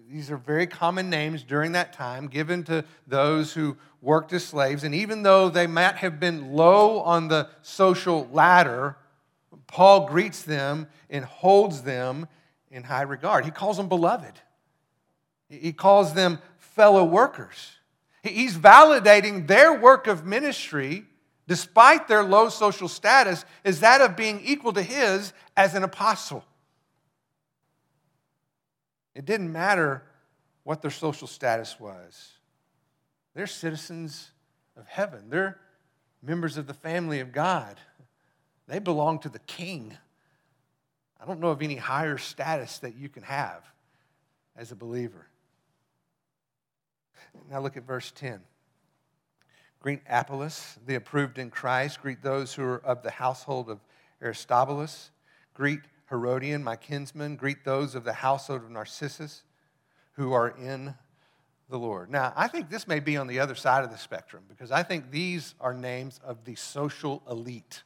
These 0.09 0.31
are 0.31 0.37
very 0.37 0.67
common 0.67 1.11
names 1.11 1.43
during 1.43 1.73
that 1.73 1.93
time 1.93 2.29
given 2.29 2.63
to 2.65 2.85
those 3.07 3.55
who 3.55 3.77
worked 4.03 4.33
as 4.33 4.45
slaves. 4.45 4.85
And 4.85 4.95
even 4.95 5.23
though 5.23 5.49
they 5.49 5.67
might 5.67 5.97
have 5.97 6.21
been 6.21 6.53
low 6.53 7.01
on 7.01 7.29
the 7.29 7.49
social 7.63 8.29
ladder, 8.31 8.97
Paul 9.67 10.07
greets 10.07 10.43
them 10.43 10.87
and 11.11 11.25
holds 11.25 11.83
them 11.83 12.29
in 12.71 12.83
high 12.83 13.03
regard. 13.03 13.45
He 13.45 13.51
calls 13.51 13.77
them 13.77 13.89
beloved, 13.89 14.41
he 15.49 15.73
calls 15.73 16.15
them 16.15 16.39
fellow 16.59 17.05
workers. 17.05 17.73
He's 18.23 18.57
validating 18.57 19.47
their 19.47 19.73
work 19.73 20.09
of 20.09 20.27
ministry 20.27 21.07
despite 21.49 22.09
their 22.09 22.25
low 22.25 22.49
social 22.49 22.89
status, 22.89 23.45
is 23.65 23.81
that 23.81 24.01
of 24.01 24.17
being 24.17 24.41
equal 24.45 24.73
to 24.73 24.83
his 24.83 25.33
as 25.57 25.75
an 25.75 25.85
apostle. 25.85 26.45
It 29.15 29.25
didn't 29.25 29.53
matter 29.53 30.03
what 30.65 30.83
their 30.83 30.91
social 30.91 31.29
status 31.29 31.79
was. 31.79 32.33
They're 33.35 33.47
citizens 33.47 34.31
of 34.77 34.87
heaven, 34.89 35.31
they're 35.31 35.59
members 36.23 36.57
of 36.57 36.67
the 36.67 36.75
family 36.75 37.21
of 37.21 37.33
God. 37.33 37.77
They 38.69 38.79
belong 38.79 39.21
to 39.21 39.29
the 39.29 39.39
king. 39.41 39.97
I 41.21 41.27
don't 41.27 41.41
know 41.41 41.51
of 41.51 41.63
any 41.63 41.77
higher 41.77 42.19
status 42.19 42.79
that 42.79 42.97
you 42.97 43.09
can 43.09 43.23
have 43.23 43.65
as 44.57 44.73
a 44.73 44.77
believer. 44.77 45.27
Now 47.51 47.61
look 47.61 47.77
at 47.77 47.87
verse 47.87 48.13
10. 48.15 48.41
Greet 49.81 50.01
Apelles, 50.09 50.79
the 50.87 50.97
approved 50.97 51.39
in 51.39 51.51
Christ. 51.51 52.01
Greet 52.01 52.23
those 52.23 52.55
who 52.55 52.65
are 52.65 52.85
of 52.85 53.03
the 53.03 53.11
household 53.11 53.71
of 53.71 53.79
Aristobulus. 54.21 55.11
Greet 55.55 55.81
Herodion, 56.09 56.65
my 56.65 56.77
kinsman. 56.77 57.37
Greet 57.37 57.65
those 57.65 57.95
of 57.95 58.05
the 58.05 58.13
household 58.13 58.63
of 58.63 58.71
Narcissus 58.71 59.43
who 60.13 60.33
are 60.33 60.49
in 60.49 60.95
the 61.69 61.79
Lord. 61.79 62.11
Now, 62.11 62.33
I 62.37 62.49
think 62.49 62.71
this 62.71 62.89
may 62.89 63.01
be 63.01 63.17
on 63.17 63.27
the 63.27 63.41
other 63.41 63.55
side 63.55 63.85
of 63.85 63.91
the 63.91 63.99
spectrum 63.99 64.45
because 64.49 64.71
I 64.71 64.83
think 64.83 65.11
these 65.11 65.55
are 65.61 65.75
names 65.75 66.21
of 66.25 66.45
the 66.45 66.55
social 66.55 67.23
elite. 67.31 67.83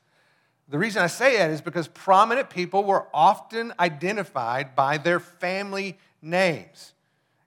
The 0.71 0.79
reason 0.79 1.03
I 1.03 1.09
say 1.09 1.37
that 1.37 1.51
is 1.51 1.61
because 1.61 1.89
prominent 1.89 2.49
people 2.49 2.85
were 2.85 3.09
often 3.13 3.73
identified 3.81 4.77
by 4.77 4.99
their 4.99 5.19
family 5.19 5.99
names. 6.23 6.95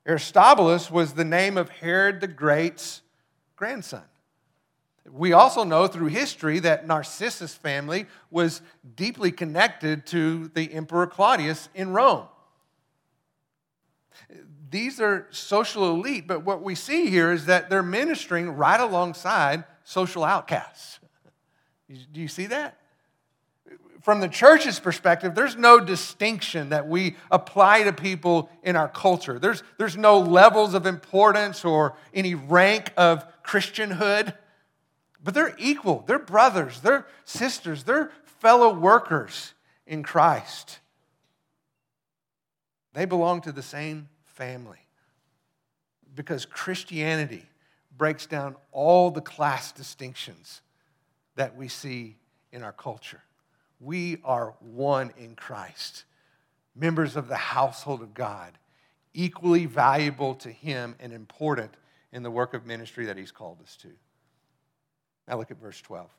Aristobulus 0.05 0.91
was 0.91 1.13
the 1.13 1.23
name 1.23 1.57
of 1.57 1.69
Herod 1.69 2.19
the 2.19 2.27
Great's 2.27 3.01
grandson. 3.55 4.03
We 5.09 5.31
also 5.31 5.63
know 5.63 5.87
through 5.87 6.07
history 6.07 6.59
that 6.59 6.85
Narcissus' 6.85 7.55
family 7.55 8.07
was 8.29 8.61
deeply 8.95 9.31
connected 9.31 10.05
to 10.07 10.49
the 10.49 10.73
Emperor 10.73 11.07
Claudius 11.07 11.69
in 11.73 11.91
Rome. 11.93 12.27
These 14.69 14.99
are 14.99 15.27
social 15.31 15.89
elite, 15.89 16.27
but 16.27 16.43
what 16.43 16.61
we 16.61 16.75
see 16.75 17.09
here 17.09 17.31
is 17.31 17.45
that 17.45 17.69
they're 17.69 17.83
ministering 17.83 18.49
right 18.57 18.79
alongside 18.79 19.63
social 19.85 20.25
outcasts. 20.25 20.99
Do 22.11 22.19
you 22.19 22.27
see 22.27 22.47
that? 22.47 22.79
From 24.03 24.19
the 24.19 24.27
church's 24.27 24.81
perspective, 24.81 25.33
there's 25.33 25.55
no 25.55 25.79
distinction 25.79 26.69
that 26.69 26.89
we 26.89 27.15
apply 27.31 27.83
to 27.83 27.93
people 27.93 28.49
in 28.61 28.75
our 28.75 28.89
culture. 28.89 29.39
There's, 29.39 29.63
there's 29.77 29.95
no 29.95 30.19
levels 30.19 30.73
of 30.73 30.85
importance 30.85 31.63
or 31.63 31.95
any 32.13 32.35
rank 32.35 32.91
of 32.97 33.25
Christianhood, 33.43 34.35
but 35.23 35.33
they're 35.33 35.55
equal. 35.57 36.03
They're 36.05 36.19
brothers, 36.19 36.81
they're 36.81 37.07
sisters, 37.23 37.85
they're 37.85 38.11
fellow 38.25 38.77
workers 38.77 39.53
in 39.87 40.03
Christ. 40.03 40.79
They 42.91 43.05
belong 43.05 43.39
to 43.41 43.53
the 43.53 43.63
same 43.63 44.09
family 44.25 44.79
because 46.13 46.45
Christianity 46.45 47.45
breaks 47.97 48.25
down 48.25 48.57
all 48.73 49.11
the 49.11 49.21
class 49.21 49.71
distinctions 49.71 50.59
that 51.37 51.55
we 51.55 51.69
see 51.69 52.17
in 52.51 52.63
our 52.63 52.73
culture. 52.73 53.21
We 53.83 54.17
are 54.23 54.53
one 54.59 55.11
in 55.17 55.35
Christ, 55.35 56.05
members 56.75 57.15
of 57.15 57.27
the 57.27 57.35
household 57.35 58.01
of 58.01 58.13
God, 58.13 58.57
equally 59.13 59.65
valuable 59.65 60.35
to 60.35 60.49
Him 60.49 60.95
and 60.99 61.11
important 61.11 61.71
in 62.13 62.23
the 62.23 62.31
work 62.31 62.53
of 62.53 62.65
ministry 62.65 63.05
that 63.07 63.17
He's 63.17 63.31
called 63.31 63.59
us 63.61 63.75
to. 63.77 63.89
Now 65.27 65.37
look 65.37 65.51
at 65.51 65.59
verse 65.59 65.81
12. 65.81 66.09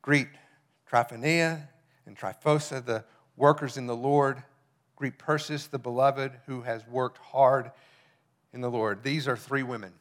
Greet 0.00 0.28
Tryphaena 0.90 1.66
and 2.06 2.16
Tryphosa, 2.16 2.84
the 2.84 3.04
workers 3.36 3.76
in 3.76 3.86
the 3.86 3.96
Lord. 3.96 4.42
Greet 4.96 5.18
Persis, 5.18 5.66
the 5.66 5.78
beloved, 5.78 6.32
who 6.46 6.62
has 6.62 6.86
worked 6.86 7.18
hard 7.18 7.72
in 8.52 8.60
the 8.60 8.70
Lord. 8.70 9.02
These 9.02 9.26
are 9.26 9.36
three 9.36 9.64
women. 9.64 9.92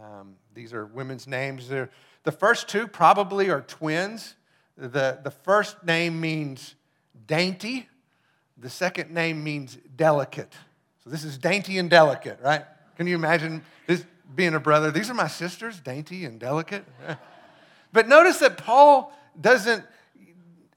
Um, 0.00 0.36
these 0.54 0.72
are 0.72 0.86
women's 0.86 1.26
names. 1.26 1.68
They're, 1.68 1.90
the 2.22 2.32
first 2.32 2.68
two 2.68 2.86
probably 2.86 3.50
are 3.50 3.60
twins. 3.60 4.36
The, 4.76 5.20
the 5.22 5.30
first 5.30 5.84
name 5.84 6.20
means 6.20 6.74
dainty, 7.26 7.88
the 8.56 8.70
second 8.70 9.12
name 9.12 9.42
means 9.44 9.78
delicate. 9.96 10.52
So 11.04 11.10
this 11.10 11.24
is 11.24 11.38
dainty 11.38 11.78
and 11.78 11.88
delicate, 11.88 12.38
right? 12.42 12.64
Can 12.96 13.06
you 13.06 13.14
imagine 13.14 13.62
this 13.86 14.04
being 14.34 14.54
a 14.54 14.60
brother? 14.60 14.90
These 14.90 15.10
are 15.10 15.14
my 15.14 15.28
sisters, 15.28 15.80
dainty 15.80 16.24
and 16.24 16.40
delicate. 16.40 16.84
but 17.92 18.08
notice 18.08 18.38
that 18.38 18.58
Paul 18.58 19.12
doesn't, 19.40 19.84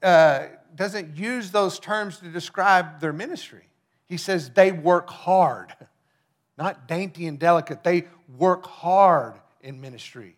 uh, 0.02 0.46
doesn't 0.74 1.16
use 1.16 1.50
those 1.50 1.78
terms 1.78 2.18
to 2.18 2.28
describe 2.28 3.00
their 3.00 3.12
ministry. 3.12 3.64
He 4.06 4.16
says 4.16 4.50
they 4.50 4.72
work 4.72 5.10
hard, 5.10 5.74
not 6.58 6.86
dainty 6.86 7.26
and 7.26 7.38
delicate. 7.38 7.82
They 7.82 8.04
work 8.36 8.66
hard 8.66 9.34
in 9.60 9.80
ministry. 9.80 10.36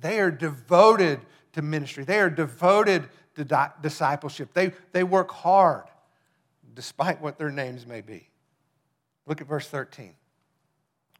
They 0.00 0.18
are 0.20 0.30
devoted 0.30 1.20
to 1.54 1.62
ministry. 1.62 2.04
They 2.04 2.20
are 2.20 2.30
devoted 2.30 3.08
to 3.36 3.44
di- 3.44 3.70
discipleship. 3.82 4.52
They, 4.52 4.72
they 4.92 5.02
work 5.02 5.30
hard 5.30 5.84
despite 6.74 7.20
what 7.20 7.38
their 7.38 7.50
names 7.50 7.86
may 7.86 8.00
be. 8.00 8.28
Look 9.26 9.40
at 9.40 9.46
verse 9.46 9.68
13. 9.68 10.14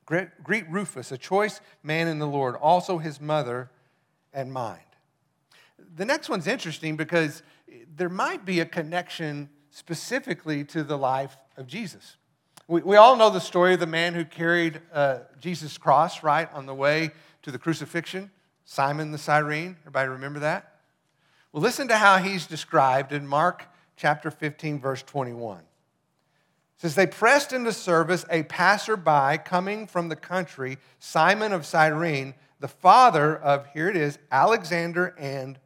Greet, 0.05 0.69
Rufus, 0.69 1.13
a 1.13 1.19
choice 1.19 1.61
man 1.83 2.09
in 2.09 2.19
the 2.19 2.27
Lord, 2.27 2.57
also 2.57 2.99
his 2.99 3.21
mother 3.21 3.71
and 4.35 4.53
mind. 4.53 4.81
The 5.97 6.05
next 6.05 6.29
one's 6.29 6.47
interesting 6.47 6.97
because 6.97 7.43
there 7.97 8.11
might 8.11 8.45
be 8.45 8.61
a 8.61 8.67
connection 8.67 9.49
specifically 9.71 10.63
to 10.65 10.83
the 10.83 10.99
life 10.99 11.37
of 11.57 11.67
Jesus. 11.67 12.17
We, 12.69 12.83
we 12.83 12.97
all 12.97 13.17
know 13.17 13.31
the 13.31 13.41
story 13.41 13.75
of 13.75 13.81
the 13.81 13.87
man 13.87 14.15
who 14.15 14.25
carried 14.25 14.81
uh, 14.93 15.21
Jesus' 15.41 15.79
cross, 15.79 16.23
right, 16.23 16.53
on 16.53 16.67
the 16.67 16.75
way 16.75 17.13
to 17.43 17.51
the 17.51 17.59
crucifixion. 17.59 18.31
Simon 18.65 19.13
the 19.13 19.19
Cyrene. 19.19 19.77
Everybody 19.81 20.09
remember 20.09 20.41
that? 20.41 20.81
Well, 21.53 21.63
listen 21.63 21.89
to 21.89 21.97
how 21.97 22.19
he's 22.19 22.47
described 22.47 23.13
in 23.13 23.27
Mark 23.27 23.67
chapter 23.97 24.31
15, 24.31 24.81
verse 24.81 25.03
21. 25.03 25.59
It 25.59 25.65
says, 26.79 26.95
They 26.95 27.07
pressed 27.07 27.53
into 27.53 27.73
service 27.73 28.25
a 28.31 28.43
passerby 28.45 29.39
coming 29.45 29.87
from 29.87 30.09
the 30.09 30.17
country, 30.17 30.79
Simon 30.99 31.53
of 31.53 31.65
Cyrene, 31.65 32.35
the 32.59 32.69
father 32.69 33.37
of, 33.37 33.67
here 33.73 33.89
it 33.89 33.97
is, 33.97 34.19
Alexander 34.33 35.15
and 35.19 35.59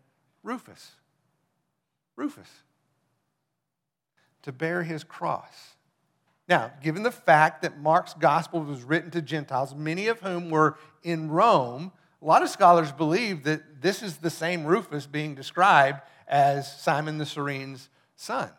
Rufus. 0.42 0.92
Rufus. 2.16 2.48
To 4.42 4.52
bear 4.52 4.82
his 4.82 5.04
cross. 5.04 5.76
Now, 6.48 6.72
given 6.82 7.02
the 7.02 7.10
fact 7.10 7.62
that 7.62 7.78
Mark's 7.78 8.14
gospel 8.14 8.62
was 8.62 8.82
written 8.82 9.10
to 9.12 9.22
Gentiles, 9.22 9.74
many 9.74 10.08
of 10.08 10.20
whom 10.20 10.50
were 10.50 10.78
in 11.02 11.30
Rome, 11.30 11.92
a 12.20 12.24
lot 12.24 12.42
of 12.42 12.48
scholars 12.48 12.90
believe 12.90 13.44
that 13.44 13.80
this 13.80 14.02
is 14.02 14.18
the 14.18 14.30
same 14.30 14.64
Rufus 14.64 15.06
being 15.06 15.34
described 15.34 16.00
as 16.26 16.80
Simon 16.80 17.18
the 17.18 17.26
Cyrene's 17.26 17.88
son. 18.16 18.50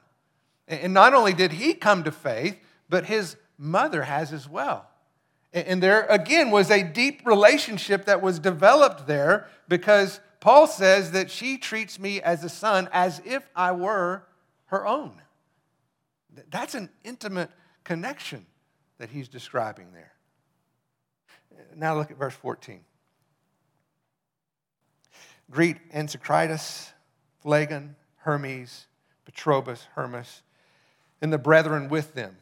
And 0.67 0.93
not 0.93 1.13
only 1.13 1.33
did 1.33 1.53
he 1.53 1.73
come 1.73 2.03
to 2.03 2.11
faith, 2.11 2.57
but 2.89 3.05
his 3.05 3.35
mother 3.57 4.03
has 4.03 4.31
as 4.31 4.47
well. 4.47 4.87
And 5.51 5.81
there 5.81 6.05
again 6.05 6.51
was 6.51 6.69
a 6.69 6.83
deep 6.83 7.25
relationship 7.25 8.05
that 8.05 8.21
was 8.21 8.37
developed 8.39 9.07
there 9.07 9.47
because 9.67 10.19
Paul 10.39 10.67
says 10.67 11.11
that 11.11 11.31
she 11.31 11.57
treats 11.57 11.99
me 11.99 12.21
as 12.21 12.43
a 12.43 12.49
son 12.49 12.87
as 12.93 13.19
if 13.25 13.49
I 13.55 13.71
were 13.71 14.23
her 14.67 14.85
own. 14.85 15.21
That's 16.51 16.75
an 16.75 16.89
intimate 17.03 17.49
connection 17.83 18.45
that 18.99 19.09
he's 19.09 19.27
describing 19.27 19.91
there. 19.91 20.13
Now 21.75 21.95
look 21.95 22.11
at 22.11 22.17
verse 22.17 22.35
14. 22.35 22.81
Greet 25.51 25.77
Asyncritus, 25.91 26.91
Phlegon, 27.41 27.95
Hermes, 28.17 28.85
Patrobas, 29.25 29.87
Hermas, 29.95 30.43
and 31.21 31.33
the 31.33 31.37
brethren 31.37 31.89
with 31.89 32.13
them. 32.13 32.37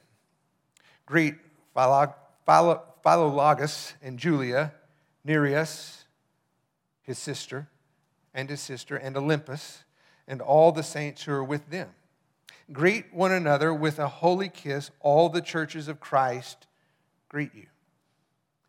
Greet 1.06 1.36
Philologus 1.76 3.94
and 4.02 4.20
Julia, 4.20 4.74
Nereus, 5.24 6.06
his 7.02 7.18
sister, 7.18 7.68
and 8.34 8.50
his 8.50 8.60
sister, 8.60 8.98
and 8.98 9.16
Olympus, 9.16 9.84
and 10.28 10.42
all 10.42 10.72
the 10.72 10.84
saints 10.84 11.24
who 11.24 11.32
are 11.32 11.44
with 11.44 11.70
them. 11.70 11.90
Greet 12.72 13.14
one 13.14 13.32
another 13.32 13.74
with 13.74 13.98
a 13.98 14.10
holy 14.10 14.50
kiss. 14.50 14.92
All 15.00 15.30
the 15.30 15.42
churches 15.42 15.88
of 15.88 16.02
Christ 16.02 16.68
greet 17.30 17.56
you. 17.56 17.68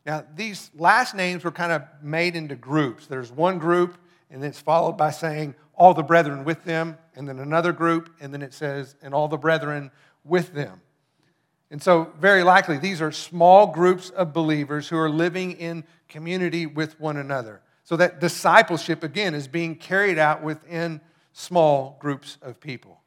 Now, 0.07 0.24
these 0.37 0.70
last 0.77 1.14
names 1.14 1.42
were 1.42 1.51
kind 1.51 1.72
of 1.72 1.83
made 2.01 2.37
into 2.37 2.55
groups. 2.55 3.09
There's 3.09 3.33
one 3.33 3.59
group 3.59 3.98
and 4.31 4.43
then 4.43 4.51
it's 4.51 4.61
followed 4.61 4.97
by 4.97 5.11
saying, 5.11 5.55
all 5.75 5.95
the 5.95 6.03
brethren 6.03 6.45
with 6.45 6.64
them, 6.64 6.99
and 7.14 7.29
then 7.29 7.38
another 7.38 7.73
group, 7.73 8.11
and 8.21 8.35
then 8.35 8.43
it 8.43 8.53
says, 8.53 8.97
and 9.01 9.14
all 9.14 9.29
the 9.29 9.38
brethren 9.38 9.91
with 10.25 10.53
them. 10.53 10.81
And 11.71 11.83
so, 11.83 12.12
very 12.19 12.43
likely, 12.43 12.79
these 12.79 13.01
are 13.01 13.12
small 13.12 13.67
groups 13.67 14.11
of 14.11 14.33
believers 14.33 14.88
who 14.88 14.97
are 14.97 15.11
living 15.11 15.53
in 15.53 15.85
community 16.09 16.67
with 16.67 16.99
one 16.99 17.17
another. 17.17 17.61
So 17.85 17.97
that 17.97 18.21
discipleship, 18.21 19.03
again, 19.03 19.35
is 19.35 19.49
being 19.49 19.77
carried 19.77 20.19
out 20.19 20.43
within 20.43 21.01
small 21.33 21.97
groups 22.01 22.38
of 22.43 22.61
people. 22.61 23.01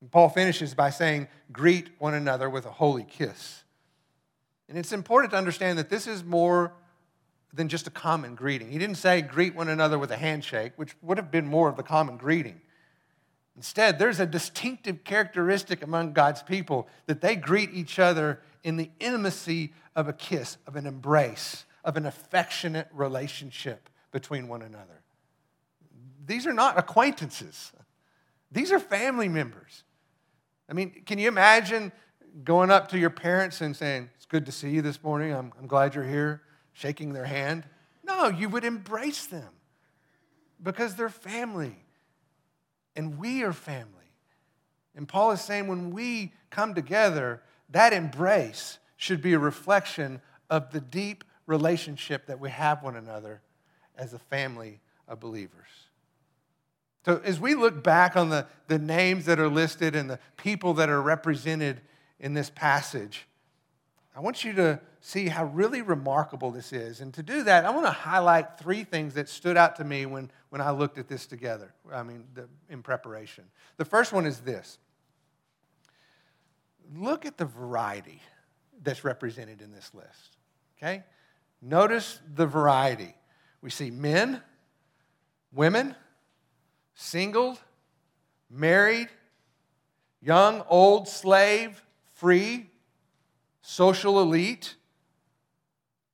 And 0.00 0.10
Paul 0.10 0.28
finishes 0.28 0.74
by 0.74 0.90
saying, 0.90 1.28
Greet 1.52 1.90
one 1.98 2.14
another 2.14 2.48
with 2.48 2.64
a 2.64 2.70
holy 2.70 3.04
kiss. 3.04 3.62
And 4.68 4.78
it's 4.78 4.92
important 4.92 5.32
to 5.32 5.36
understand 5.36 5.78
that 5.78 5.90
this 5.90 6.06
is 6.06 6.24
more 6.24 6.72
than 7.52 7.68
just 7.68 7.86
a 7.86 7.90
common 7.90 8.34
greeting. 8.34 8.70
He 8.70 8.78
didn't 8.78 8.96
say 8.96 9.20
greet 9.20 9.54
one 9.54 9.68
another 9.68 9.98
with 9.98 10.10
a 10.10 10.16
handshake, 10.16 10.72
which 10.76 10.94
would 11.02 11.18
have 11.18 11.30
been 11.30 11.46
more 11.46 11.68
of 11.68 11.76
the 11.76 11.82
common 11.82 12.16
greeting. 12.16 12.60
Instead, 13.56 13.98
there's 13.98 14.18
a 14.18 14.26
distinctive 14.26 15.04
characteristic 15.04 15.82
among 15.82 16.14
God's 16.14 16.42
people 16.42 16.88
that 17.06 17.20
they 17.20 17.36
greet 17.36 17.70
each 17.74 17.98
other 17.98 18.40
in 18.64 18.76
the 18.76 18.90
intimacy 18.98 19.72
of 19.94 20.08
a 20.08 20.12
kiss, 20.12 20.56
of 20.66 20.76
an 20.76 20.86
embrace, 20.86 21.66
of 21.84 21.96
an 21.96 22.06
affectionate 22.06 22.88
relationship 22.92 23.90
between 24.10 24.48
one 24.48 24.62
another. 24.62 25.02
These 26.24 26.46
are 26.46 26.52
not 26.52 26.78
acquaintances, 26.78 27.72
these 28.50 28.72
are 28.72 28.78
family 28.78 29.28
members. 29.28 29.84
I 30.68 30.74
mean, 30.74 31.02
can 31.04 31.18
you 31.18 31.28
imagine 31.28 31.92
going 32.44 32.70
up 32.70 32.88
to 32.90 32.98
your 32.98 33.10
parents 33.10 33.60
and 33.60 33.76
saying, 33.76 34.08
It's 34.16 34.24
good 34.24 34.46
to 34.46 34.52
see 34.52 34.70
you 34.70 34.80
this 34.80 35.02
morning, 35.02 35.34
I'm, 35.34 35.52
I'm 35.58 35.66
glad 35.66 35.94
you're 35.94 36.04
here, 36.04 36.42
shaking 36.72 37.12
their 37.12 37.24
hand? 37.24 37.64
No, 38.04 38.28
you 38.28 38.48
would 38.48 38.64
embrace 38.64 39.26
them 39.26 39.50
because 40.62 40.94
they're 40.94 41.08
family 41.08 41.76
and 42.96 43.18
we 43.18 43.42
are 43.42 43.52
family. 43.52 43.88
And 44.94 45.08
Paul 45.08 45.30
is 45.30 45.40
saying 45.40 45.68
when 45.68 45.90
we 45.90 46.32
come 46.50 46.74
together, 46.74 47.42
that 47.70 47.92
embrace 47.92 48.78
should 48.96 49.22
be 49.22 49.32
a 49.32 49.38
reflection 49.38 50.20
of 50.50 50.70
the 50.70 50.80
deep 50.80 51.24
relationship 51.46 52.26
that 52.26 52.38
we 52.38 52.50
have 52.50 52.82
one 52.82 52.96
another 52.96 53.40
as 53.96 54.12
a 54.12 54.18
family 54.18 54.80
of 55.08 55.20
believers. 55.20 55.68
So, 57.04 57.20
as 57.24 57.40
we 57.40 57.54
look 57.54 57.82
back 57.82 58.16
on 58.16 58.28
the, 58.28 58.46
the 58.68 58.78
names 58.78 59.24
that 59.24 59.40
are 59.40 59.48
listed 59.48 59.96
and 59.96 60.08
the 60.08 60.20
people 60.36 60.74
that 60.74 60.88
are 60.88 61.02
represented 61.02 61.80
in 62.20 62.34
this 62.34 62.48
passage, 62.48 63.26
I 64.14 64.20
want 64.20 64.44
you 64.44 64.52
to 64.54 64.80
see 65.00 65.28
how 65.28 65.46
really 65.46 65.80
remarkable 65.80 66.50
this 66.50 66.72
is. 66.72 67.00
And 67.00 67.14
to 67.14 67.22
do 67.22 67.42
that, 67.44 67.64
I 67.64 67.70
want 67.70 67.86
to 67.86 67.92
highlight 67.92 68.58
three 68.58 68.84
things 68.84 69.14
that 69.14 69.28
stood 69.28 69.56
out 69.56 69.76
to 69.76 69.84
me 69.84 70.06
when, 70.06 70.30
when 70.50 70.60
I 70.60 70.70
looked 70.70 70.98
at 70.98 71.08
this 71.08 71.26
together, 71.26 71.72
I 71.92 72.02
mean, 72.02 72.24
the, 72.34 72.48
in 72.68 72.82
preparation. 72.82 73.44
The 73.78 73.84
first 73.84 74.12
one 74.12 74.26
is 74.26 74.40
this 74.40 74.78
look 76.94 77.24
at 77.24 77.38
the 77.38 77.46
variety 77.46 78.20
that's 78.82 79.02
represented 79.02 79.62
in 79.62 79.72
this 79.72 79.90
list, 79.94 80.36
okay? 80.76 81.04
Notice 81.62 82.18
the 82.34 82.46
variety. 82.46 83.14
We 83.62 83.70
see 83.70 83.90
men, 83.90 84.42
women, 85.52 85.94
single, 86.94 87.58
married, 88.50 89.08
young, 90.20 90.62
old, 90.68 91.08
slave, 91.08 91.82
free, 92.14 92.68
social 93.62 94.20
elite. 94.20 94.74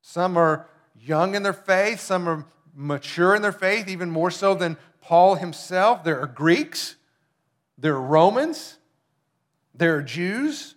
Some 0.03 0.37
are 0.37 0.69
young 0.95 1.35
in 1.35 1.43
their 1.43 1.53
faith, 1.53 2.01
some 2.01 2.29
are 2.29 2.47
mature 2.75 3.35
in 3.35 3.43
their 3.43 3.53
faith, 3.53 3.89
even 3.89 4.11
more 4.11 4.31
so 4.31 4.55
than 4.55 4.77
Paul 5.01 5.35
himself. 5.35 6.05
There 6.05 6.21
are 6.21 6.27
Greeks, 6.27 6.97
there 7.77 7.95
are 7.95 8.01
Romans, 8.01 8.79
there 9.75 9.97
are 9.97 10.03
Jews. 10.03 10.75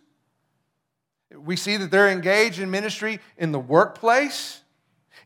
We 1.36 1.56
see 1.56 1.78
that 1.78 1.92
they're 1.92 2.10
engaged 2.10 2.60
in 2.60 2.72
ministry 2.72 3.20
in 3.38 3.52
the 3.52 3.60
workplace, 3.60 4.62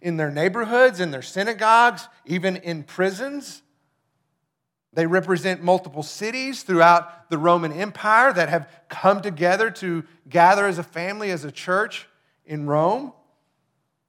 in 0.01 0.17
their 0.17 0.31
neighborhoods, 0.31 0.99
in 0.99 1.11
their 1.11 1.21
synagogues, 1.21 2.07
even 2.25 2.57
in 2.57 2.83
prisons. 2.83 3.63
They 4.95 5.05
represent 5.05 5.61
multiple 5.61 6.03
cities 6.03 6.63
throughout 6.63 7.29
the 7.29 7.37
Roman 7.37 7.73
Empire 7.73 8.31
that 8.31 8.47
have 8.47 8.69
come 8.87 9.21
together 9.21 9.69
to 9.71 10.05
gather 10.29 10.65
as 10.65 10.77
a 10.77 10.83
family, 10.83 11.31
as 11.31 11.43
a 11.43 11.51
church 11.51 12.07
in 12.45 12.65
Rome. 12.65 13.11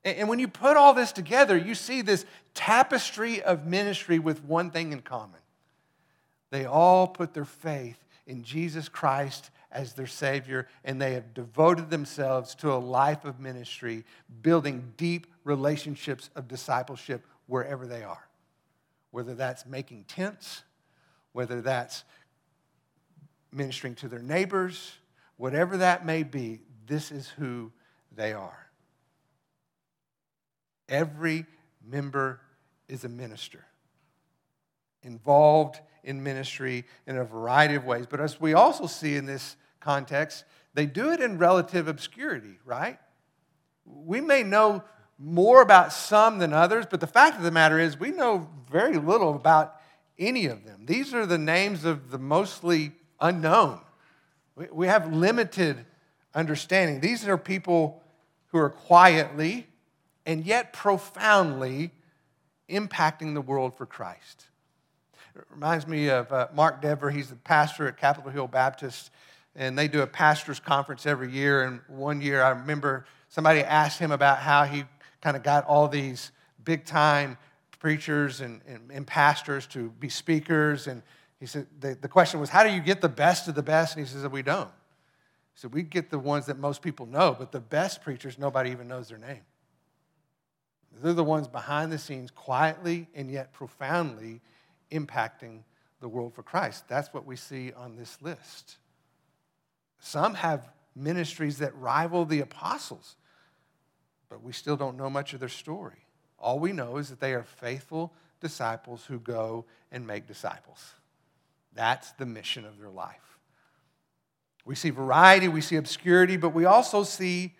And 0.05 0.29
when 0.29 0.39
you 0.39 0.47
put 0.47 0.77
all 0.77 0.95
this 0.95 1.11
together, 1.11 1.57
you 1.57 1.75
see 1.75 2.03
this 2.03 2.25
tapestry 2.55 3.43
of 3.43 3.67
ministry 3.67 4.21
with 4.21 4.45
one 4.45 4.71
thing 4.71 4.93
in 4.93 5.01
common. 5.01 5.41
They 6.51 6.65
all 6.65 7.09
put 7.09 7.35
their 7.35 7.45
faith 7.45 8.05
in 8.25 8.45
Jesus 8.45 8.89
Christ 8.89 9.51
as 9.73 9.95
their 9.95 10.07
Savior, 10.07 10.69
and 10.85 11.03
they 11.03 11.15
have 11.15 11.35
devoted 11.35 11.91
themselves 11.91 12.55
to 12.57 12.73
a 12.73 12.79
life 12.79 13.25
of 13.25 13.41
ministry, 13.41 14.05
building 14.43 14.93
deep 14.97 15.27
relationships 15.43 16.31
of 16.37 16.47
discipleship 16.47 17.27
wherever 17.47 17.89
they 17.89 18.05
are. 18.05 18.29
Whether 19.11 19.35
that's 19.35 19.67
making 19.67 20.05
tents, 20.05 20.63
whether 21.37 21.61
that's 21.61 22.03
ministering 23.53 23.95
to 23.95 24.09
their 24.09 24.23
neighbors, 24.23 24.93
whatever 25.37 25.77
that 25.77 26.07
may 26.07 26.23
be, 26.23 26.61
this 26.87 27.13
is 27.13 27.29
who 27.29 27.71
they 28.11 28.33
are. 28.33 28.71
Every 30.89 31.45
member 31.87 32.41
is 32.89 33.05
a 33.05 33.11
minister, 33.11 33.67
involved 35.03 35.79
in 36.05 36.23
ministry 36.23 36.87
in 37.07 37.19
a 37.19 37.25
variety 37.25 37.75
of 37.75 37.85
ways. 37.85 38.07
But 38.09 38.23
as 38.23 38.41
we 38.41 38.55
also 38.55 38.87
see 38.87 39.15
in 39.17 39.27
this 39.27 39.57
context, 39.79 40.47
they 40.73 40.87
do 40.87 41.13
it 41.13 41.21
in 41.21 41.37
relative 41.37 41.87
obscurity, 41.87 42.59
right? 42.65 42.99
We 43.85 44.23
may 44.23 44.43
know 44.43 44.85
more 45.19 45.61
about 45.61 45.93
some 45.93 46.39
than 46.39 46.55
others, 46.55 46.87
but 46.91 47.01
the 47.01 47.07
fact 47.07 47.37
of 47.37 47.43
the 47.43 47.51
matter 47.51 47.79
is, 47.79 48.01
we 48.01 48.11
know 48.11 48.49
very 48.71 48.97
little 48.97 49.37
about 49.37 49.83
any 50.19 50.47
of 50.47 50.65
them. 50.65 50.87
These 50.87 51.15
are 51.15 51.27
the 51.27 51.39
names 51.39 51.85
of 51.85 52.11
the 52.11 52.19
mostly 52.19 52.93
unknown. 53.21 53.81
We 54.73 54.87
have 54.87 55.13
limited 55.13 55.85
understanding. 56.35 57.01
These 57.01 57.27
are 57.29 57.37
people 57.37 58.03
who 58.49 58.59
are 58.59 58.71
quietly 58.71 59.67
and 60.25 60.45
yet 60.45 60.73
profoundly 60.73 61.91
impacting 62.69 63.35
the 63.35 63.41
world 63.41 63.77
for 63.77 63.87
Christ. 63.87 64.47
It 65.35 65.45
reminds 65.51 65.87
me 65.87 66.09
of 66.09 66.33
uh, 66.33 66.49
Mark 66.55 66.81
Dever. 66.81 67.11
He's 67.11 67.29
the 67.29 67.37
pastor 67.37 67.87
at 67.87 67.99
Capitol 67.99 68.31
Hill 68.31 68.49
Baptist, 68.49 69.11
and 69.55 69.79
they 69.79 69.87
do 69.87 70.01
a 70.01 70.07
pastor's 70.07 70.59
conference 70.59 71.05
every 71.05 71.31
year. 71.31 71.65
And 71.65 71.81
one 71.89 72.21
year, 72.23 72.43
I 72.43 72.51
remember 72.51 73.05
somebody 73.29 73.61
asked 73.61 73.99
him 73.99 74.13
about 74.13 74.39
how 74.39 74.65
he 74.65 74.85
kind 75.21 75.37
of 75.37 75.43
got 75.43 75.67
all 75.67 75.89
these 75.89 76.33
big 76.65 76.85
time 76.87 77.37
preachers 77.87 78.41
and, 78.41 78.63
and, 78.67 78.91
and, 78.91 79.07
pastors 79.07 79.65
to 79.65 79.91
be 80.01 80.09
speakers. 80.09 80.89
And 80.89 81.05
he 81.39 81.47
said, 81.47 81.69
the, 81.79 81.95
the 81.95 82.09
question 82.09 82.41
was, 82.41 82.51
how 82.51 82.65
do 82.65 82.71
you 82.71 82.81
get 82.81 83.01
the 83.01 83.09
best 83.09 83.47
of 83.47 83.55
the 83.55 83.63
best? 83.63 83.97
And 83.97 84.05
he 84.05 84.13
says, 84.13 84.27
we 84.27 84.43
don't. 84.43 84.73
He 85.55 85.61
said, 85.61 85.73
we 85.73 85.85
get 85.85 86.11
the 86.11 86.19
ones 86.19 86.47
that 86.47 86.59
most 86.59 86.83
people 86.83 87.07
know, 87.07 87.37
but 87.39 87.53
the 87.53 87.61
best 87.61 88.03
preachers, 88.03 88.41
nobody 88.41 88.73
even 88.73 88.89
knows 88.89 89.07
their 89.07 89.19
name. 89.19 89.43
They're 91.01 91.13
the 91.13 91.23
ones 91.23 91.47
behind 91.47 91.93
the 91.93 91.99
scenes, 91.99 92.33
quietly 92.33 93.07
and 93.15 93.31
yet 93.31 93.53
profoundly 93.53 94.41
impacting 94.91 95.61
the 96.01 96.09
world 96.09 96.35
for 96.35 96.43
Christ. 96.43 96.89
That's 96.89 97.15
what 97.15 97.25
we 97.25 97.37
see 97.37 97.73
on 97.73 97.95
this 97.95 98.21
list. 98.21 98.79
Some 100.01 100.35
have 100.35 100.73
ministries 100.97 101.59
that 101.59 101.73
rival 101.77 102.25
the 102.25 102.41
apostles, 102.41 103.15
but 104.29 104.43
we 104.43 104.53
still 104.53 104.77
don't 104.77 104.97
know 104.97 105.09
much 105.09 105.35
of 105.35 105.39
their 105.39 105.49
story. 105.49 106.06
All 106.39 106.59
we 106.59 106.73
know 106.73 106.99
is 106.99 107.09
that 107.09 107.21
they 107.21 107.35
are 107.35 107.45
faithful 107.45 108.13
disciples 108.41 109.05
who 109.07 109.19
go 109.19 109.65
and 109.91 110.07
make 110.07 110.27
disciples. 110.27 110.93
That's 111.75 112.13
the 112.13 112.27
mission 112.27 112.65
of 112.65 112.79
their 112.79 112.91
life. 112.91 113.39
We 114.65 114.75
see 114.75 114.91
variety, 114.91 115.49
we 115.49 115.61
see 115.61 115.77
obscurity, 115.77 116.37
but 116.37 116.51
we 116.51 116.65
also 116.65 117.05
see 117.05 117.55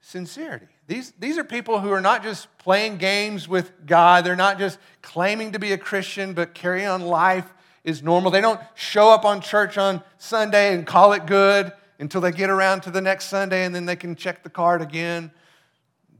sincerity. 0.00 0.66
These, 0.86 1.12
these 1.18 1.38
are 1.38 1.44
people 1.44 1.80
who 1.80 1.92
are 1.92 2.00
not 2.00 2.22
just 2.22 2.48
playing 2.58 2.96
games 2.96 3.46
with 3.48 3.86
God, 3.86 4.24
they're 4.24 4.34
not 4.34 4.58
just 4.58 4.78
claiming 5.02 5.52
to 5.52 5.58
be 5.58 5.72
a 5.72 5.78
Christian, 5.78 6.32
but 6.32 6.54
carrying 6.54 6.88
on 6.88 7.02
life 7.02 7.52
is 7.84 8.02
normal. 8.02 8.30
They 8.30 8.40
don't 8.40 8.60
show 8.74 9.10
up 9.10 9.24
on 9.24 9.40
church 9.40 9.78
on 9.78 10.02
Sunday 10.18 10.74
and 10.74 10.86
call 10.86 11.12
it 11.12 11.26
good 11.26 11.72
until 11.98 12.20
they 12.20 12.32
get 12.32 12.50
around 12.50 12.80
to 12.82 12.90
the 12.90 13.00
next 13.00 13.26
Sunday 13.26 13.64
and 13.64 13.74
then 13.74 13.86
they 13.86 13.96
can 13.96 14.16
check 14.16 14.42
the 14.42 14.50
card 14.50 14.82
again. 14.82 15.30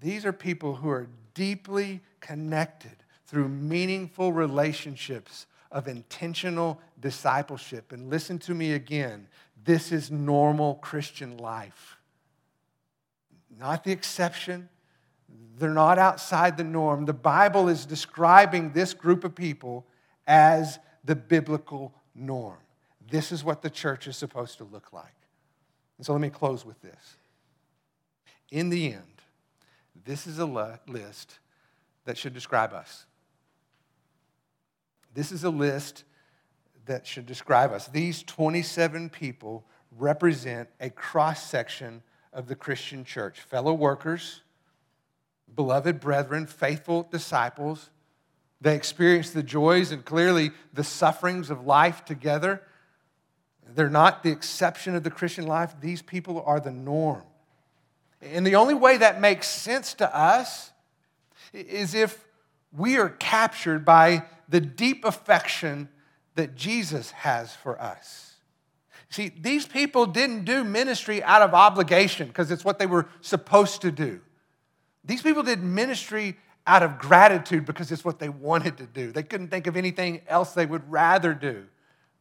These 0.01 0.25
are 0.25 0.33
people 0.33 0.77
who 0.77 0.89
are 0.91 1.09
deeply 1.35 2.01
connected 2.21 2.97
through 3.27 3.49
meaningful 3.49 4.33
relationships 4.33 5.47
of 5.71 5.87
intentional 5.87 6.81
discipleship. 6.99 7.93
And 7.93 8.11
listen 8.11 8.39
to 8.41 8.55
me 8.55 8.73
again 8.73 9.29
this 9.63 9.93
is 9.93 10.11
normal 10.11 10.77
Christian 10.77 11.37
life, 11.37 11.99
not 13.59 13.85
the 13.85 13.93
exception. 13.93 14.71
They're 15.59 15.69
not 15.69 15.99
outside 15.99 16.57
the 16.57 16.65
norm. 16.65 17.05
The 17.05 17.13
Bible 17.13 17.69
is 17.69 17.85
describing 17.85 18.73
this 18.73 18.95
group 18.95 19.23
of 19.23 19.35
people 19.35 19.87
as 20.27 20.79
the 21.05 21.15
biblical 21.15 21.93
norm. 22.15 22.57
This 23.11 23.33
is 23.33 23.45
what 23.45 23.61
the 23.61 23.69
church 23.69 24.07
is 24.07 24.17
supposed 24.17 24.59
to 24.59 24.65
look 24.65 24.93
like. 24.93 25.15
And 25.99 26.07
so 26.07 26.13
let 26.13 26.23
me 26.23 26.31
close 26.31 26.65
with 26.65 26.81
this. 26.81 27.17
In 28.51 28.71
the 28.71 28.95
end, 28.95 29.20
this 30.05 30.27
is 30.27 30.39
a 30.39 30.47
list 30.47 31.39
that 32.05 32.17
should 32.17 32.35
describe 32.35 32.73
us. 32.73 33.07
This 35.15 35.33
is 35.33 35.45
a 35.45 35.51
list 35.51 36.05
that 36.87 37.07
should 37.07 37.27
describe 37.27 37.73
us. 37.73 37.89
These 37.89 38.23
27 38.23 39.11
people 39.11 39.65
represent 39.97 40.69
a 40.81 40.91
cross 40.91 41.49
section 41.49 42.03
of 42.33 42.47
the 42.47 42.55
Christian 42.55 43.05
church 43.05 43.41
fellow 43.41 43.75
workers, 43.75 44.43
beloved 45.55 46.01
brethren, 46.01 46.47
faithful 46.47 47.09
disciples. 47.11 47.91
They 48.61 48.77
experience 48.77 49.31
the 49.31 49.43
joys 49.43 49.91
and 49.91 50.05
clearly 50.05 50.53
the 50.73 50.85
sufferings 50.85 51.51
of 51.51 51.67
life 51.67 52.05
together. 52.05 52.63
They're 53.75 53.91
not 53.91 54.23
the 54.23 54.31
exception 54.31 54.95
of 54.95 55.03
the 55.03 55.11
Christian 55.11 55.47
life, 55.47 55.75
these 55.81 56.03
people 56.03 56.43
are 56.45 56.61
the 56.61 56.73
norm. 56.73 57.23
And 58.23 58.47
the 58.47 58.57
only 58.57 58.75
way 58.75 58.99
that 58.99 59.21
makes 59.21 59.47
sense 59.49 59.95
to 59.95 60.17
us 60.17 60.71
is 61.53 61.95
if 61.95 62.27
we 62.77 62.99
are 62.99 63.09
captured 63.09 63.85
by 63.85 64.25
the 64.49 64.61
deep 64.61 65.05
affection 65.05 65.89
that 66.35 66.55
Jesus 66.55 67.11
has 67.13 67.55
for 67.55 67.81
us. 67.81 68.35
See, 69.09 69.33
these 69.41 69.67
people 69.67 70.07
didn't 70.07 70.45
do 70.45 70.63
ministry 70.63 71.23
out 71.23 71.43
of 71.43 71.53
obligation 71.55 72.29
because 72.29 72.51
it's 72.51 72.65
what 72.65 72.79
they 72.79 72.87
were 72.87 73.09
supposed 73.21 73.83
to 73.83 73.91
do. 73.91 74.21
These 75.05 75.23
people 75.23 75.43
did 75.43 75.63
ministry 75.63 76.37
out 76.67 76.83
of 76.83 76.99
gratitude 76.99 77.65
because 77.65 77.91
it's 77.91 78.05
what 78.05 78.19
they 78.21 78.29
wanted 78.29 78.77
to 78.79 78.87
do. 78.87 79.11
They 79.11 79.23
couldn't 79.23 79.49
think 79.49 79.67
of 79.67 79.77
anything 79.77 80.21
else 80.29 80.53
they 80.53 80.67
would 80.67 80.89
rather 80.91 81.35
do 81.35 81.67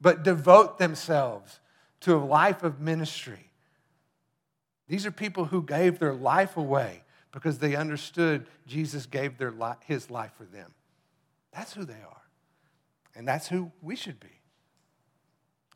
but 0.02 0.24
devote 0.24 0.78
themselves 0.80 1.60
to 2.02 2.16
a 2.16 2.18
life 2.18 2.64
of 2.64 2.80
ministry. 2.80 3.49
These 4.90 5.06
are 5.06 5.12
people 5.12 5.46
who 5.46 5.62
gave 5.62 6.00
their 6.00 6.16
life 6.16 6.58
away 6.58 7.04
because 7.32 7.60
they 7.60 7.76
understood 7.76 8.48
Jesus 8.68 9.06
gave 9.06 9.38
their 9.38 9.52
li- 9.52 9.76
his 9.86 10.10
life 10.10 10.34
for 10.36 10.46
them. 10.46 10.74
That's 11.54 11.74
who 11.74 11.86
they 11.86 11.94
are. 11.94 12.22
And 13.16 13.28
that's 13.28 13.48
who 13.48 13.72
we 13.82 13.96
should 13.96 14.20
be. 14.20 14.28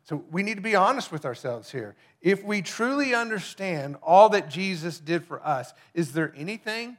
So 0.04 0.24
we 0.32 0.42
need 0.44 0.56
to 0.56 0.62
be 0.62 0.76
honest 0.76 1.12
with 1.12 1.26
ourselves 1.26 1.72
here. 1.72 1.96
If 2.22 2.44
we 2.44 2.62
truly 2.62 3.14
understand 3.14 3.98
all 4.02 4.30
that 4.30 4.50
Jesus 4.50 5.00
did 5.00 5.24
for 5.24 5.46
us, 5.46 5.74
is 5.94 6.12
there 6.12 6.34
anything 6.36 6.98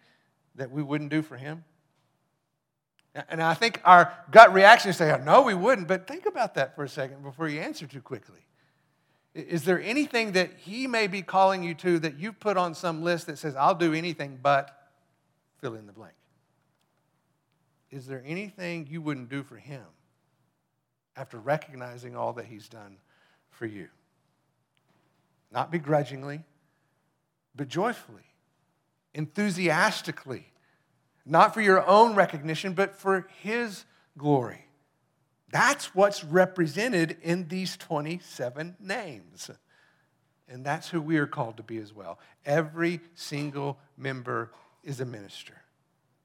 that 0.55 0.70
we 0.70 0.83
wouldn't 0.83 1.11
do 1.11 1.20
for 1.20 1.37
him? 1.37 1.64
And 3.29 3.42
I 3.42 3.55
think 3.55 3.81
our 3.85 4.12
gut 4.31 4.55
reaction 4.55 4.90
is 4.90 4.98
to 4.98 5.05
say, 5.05 5.12
oh, 5.12 5.22
no, 5.22 5.42
we 5.42 5.55
wouldn't. 5.55 5.88
But 5.88 6.07
think 6.07 6.27
about 6.27 6.55
that 6.55 6.74
for 6.77 6.85
a 6.85 6.88
second 6.88 7.22
before 7.22 7.48
you 7.48 7.61
answer 7.61 7.87
too 7.87 8.00
quickly. 8.00 8.40
Is 9.35 9.64
there 9.64 9.81
anything 9.81 10.33
that 10.33 10.51
he 10.59 10.87
may 10.87 11.09
be 11.09 11.20
calling 11.20 11.64
you 11.64 11.75
to 11.75 11.99
that 11.99 12.18
you've 12.18 12.38
put 12.38 12.57
on 12.57 12.75
some 12.75 13.03
list 13.03 13.27
that 13.27 13.38
says, 13.38 13.57
I'll 13.57 13.75
do 13.75 13.92
anything 13.92 14.38
but 14.40 14.90
fill 15.61 15.75
in 15.75 15.87
the 15.87 15.92
blank? 15.92 16.14
Is 17.90 18.07
there 18.07 18.23
anything 18.25 18.87
you 18.88 19.03
wouldn't 19.03 19.29
do 19.29 19.42
for 19.42 19.57
him 19.57 19.85
after 21.16 21.38
recognizing 21.38 22.16
all 22.16 22.33
that 22.35 22.47
he's 22.47 22.68
done 22.68 22.97
for 23.51 23.66
you? 23.66 23.88
Not 25.51 25.70
begrudgingly, 25.70 26.44
but 27.57 27.68
joyfully, 27.68 28.27
enthusiastically, 29.14 30.47
not 31.27 31.55
for 31.55 31.61
your 31.61 31.87
own 31.87 32.14
recognition, 32.14 32.73
but 32.73 32.94
for 32.94 33.29
his 33.40 33.85
glory. 34.16 34.63
That's 35.50 35.94
what's 35.94 36.24
represented 36.24 37.16
in 37.22 37.48
these 37.48 37.76
27 37.76 38.76
names. 38.80 39.50
And 40.48 40.64
that's 40.64 40.88
who 40.88 41.00
we 41.00 41.16
are 41.18 41.26
called 41.26 41.57
to 41.59 41.62
be 41.62 41.78
as 41.78 41.92
well. 41.92 42.18
Every 42.44 43.00
single 43.14 43.78
member 43.96 44.50
is 44.83 45.00
a 45.00 45.04
minister, 45.04 45.54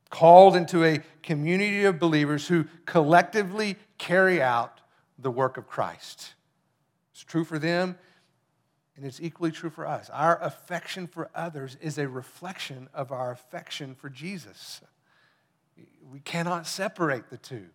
called 0.09 0.55
into 0.55 0.83
a 0.83 1.01
community 1.23 1.85
of 1.85 1.99
believers 1.99 2.47
who 2.47 2.65
collectively 2.85 3.77
carry 3.97 4.41
out 4.41 4.81
the 5.17 5.31
work 5.31 5.57
of 5.57 5.67
Christ. 5.67 6.33
It's 7.13 7.23
true 7.23 7.45
for 7.45 7.59
them, 7.59 7.97
and 8.97 9.05
it's 9.05 9.21
equally 9.21 9.51
true 9.51 9.69
for 9.69 9.85
us. 9.85 10.09
Our 10.09 10.41
affection 10.41 11.07
for 11.07 11.29
others 11.33 11.77
is 11.79 11.97
a 11.97 12.07
reflection 12.07 12.89
of 12.93 13.13
our 13.13 13.31
affection 13.31 13.95
for 13.95 14.09
Jesus. 14.09 14.81
We 16.11 16.19
cannot 16.19 16.67
separate 16.67 17.29
the 17.29 17.37
two. 17.37 17.67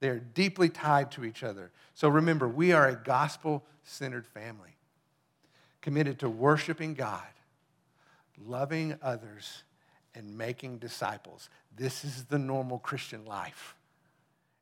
They're 0.00 0.18
deeply 0.18 0.68
tied 0.68 1.10
to 1.12 1.24
each 1.24 1.42
other. 1.42 1.70
So 1.94 2.08
remember, 2.08 2.48
we 2.48 2.72
are 2.72 2.88
a 2.88 2.96
gospel 2.96 3.64
centered 3.84 4.26
family 4.26 4.76
committed 5.82 6.18
to 6.20 6.28
worshiping 6.28 6.94
God, 6.94 7.26
loving 8.42 8.98
others, 9.02 9.62
and 10.14 10.36
making 10.36 10.78
disciples. 10.78 11.48
This 11.76 12.04
is 12.04 12.24
the 12.24 12.38
normal 12.38 12.78
Christian 12.78 13.24
life. 13.24 13.74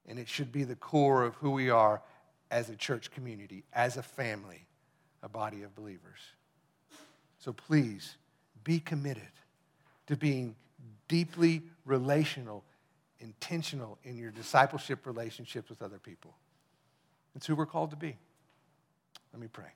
And 0.06 0.18
it 0.18 0.28
should 0.28 0.52
be 0.52 0.64
the 0.64 0.76
core 0.76 1.24
of 1.24 1.34
who 1.36 1.50
we 1.50 1.70
are 1.70 2.02
as 2.50 2.70
a 2.70 2.76
church 2.76 3.10
community, 3.10 3.64
as 3.72 3.96
a 3.96 4.02
family, 4.02 4.66
a 5.22 5.28
body 5.28 5.62
of 5.62 5.74
believers. 5.74 6.20
So 7.38 7.52
please 7.52 8.16
be 8.64 8.80
committed 8.80 9.22
to 10.06 10.16
being 10.16 10.56
deeply 11.08 11.62
relational 11.84 12.64
intentional 13.20 13.98
in 14.04 14.16
your 14.16 14.30
discipleship 14.30 15.06
relationships 15.06 15.68
with 15.68 15.82
other 15.82 15.98
people. 15.98 16.34
It's 17.34 17.46
who 17.46 17.54
we're 17.54 17.66
called 17.66 17.90
to 17.90 17.96
be. 17.96 18.16
Let 19.32 19.40
me 19.40 19.48
pray. 19.52 19.72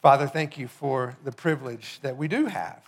Father, 0.00 0.26
thank 0.26 0.58
you 0.58 0.68
for 0.68 1.16
the 1.24 1.32
privilege 1.32 2.00
that 2.02 2.16
we 2.16 2.28
do 2.28 2.46
have 2.46 2.82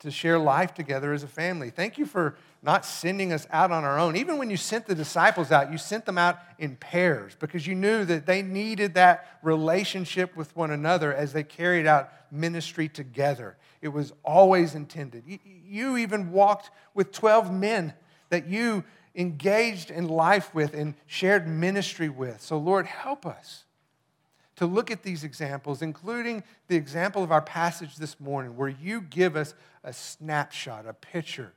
to 0.00 0.10
share 0.10 0.38
life 0.38 0.72
together 0.72 1.12
as 1.12 1.22
a 1.22 1.28
family. 1.28 1.68
Thank 1.68 1.98
you 1.98 2.06
for 2.06 2.34
not 2.62 2.86
sending 2.86 3.32
us 3.32 3.46
out 3.50 3.70
on 3.70 3.84
our 3.84 3.98
own. 3.98 4.16
Even 4.16 4.38
when 4.38 4.48
you 4.48 4.56
sent 4.56 4.86
the 4.86 4.94
disciples 4.94 5.52
out, 5.52 5.70
you 5.70 5.78
sent 5.78 6.06
them 6.06 6.16
out 6.16 6.38
in 6.58 6.76
pairs 6.76 7.36
because 7.38 7.66
you 7.66 7.74
knew 7.74 8.04
that 8.06 8.24
they 8.24 8.40
needed 8.40 8.94
that 8.94 9.38
relationship 9.42 10.34
with 10.36 10.54
one 10.56 10.70
another 10.70 11.14
as 11.14 11.34
they 11.34 11.42
carried 11.42 11.86
out 11.86 12.10
ministry 12.30 12.88
together. 12.88 13.56
It 13.82 13.88
was 13.88 14.12
always 14.24 14.74
intended. 14.74 15.24
You 15.44 15.98
even 15.98 16.32
walked 16.32 16.70
with 16.94 17.12
12 17.12 17.52
men 17.52 17.92
that 18.30 18.46
you 18.46 18.84
engaged 19.14 19.90
in 19.90 20.08
life 20.08 20.54
with 20.54 20.74
and 20.74 20.94
shared 21.06 21.46
ministry 21.46 22.08
with. 22.08 22.40
So, 22.40 22.58
Lord, 22.58 22.86
help 22.86 23.26
us 23.26 23.64
to 24.56 24.66
look 24.66 24.90
at 24.90 25.02
these 25.02 25.24
examples, 25.24 25.82
including 25.82 26.42
the 26.68 26.76
example 26.76 27.22
of 27.22 27.32
our 27.32 27.42
passage 27.42 27.96
this 27.96 28.20
morning, 28.20 28.56
where 28.56 28.68
you 28.68 29.00
give 29.00 29.36
us 29.36 29.54
a 29.82 29.92
snapshot, 29.92 30.86
a 30.86 30.92
picture 30.92 31.52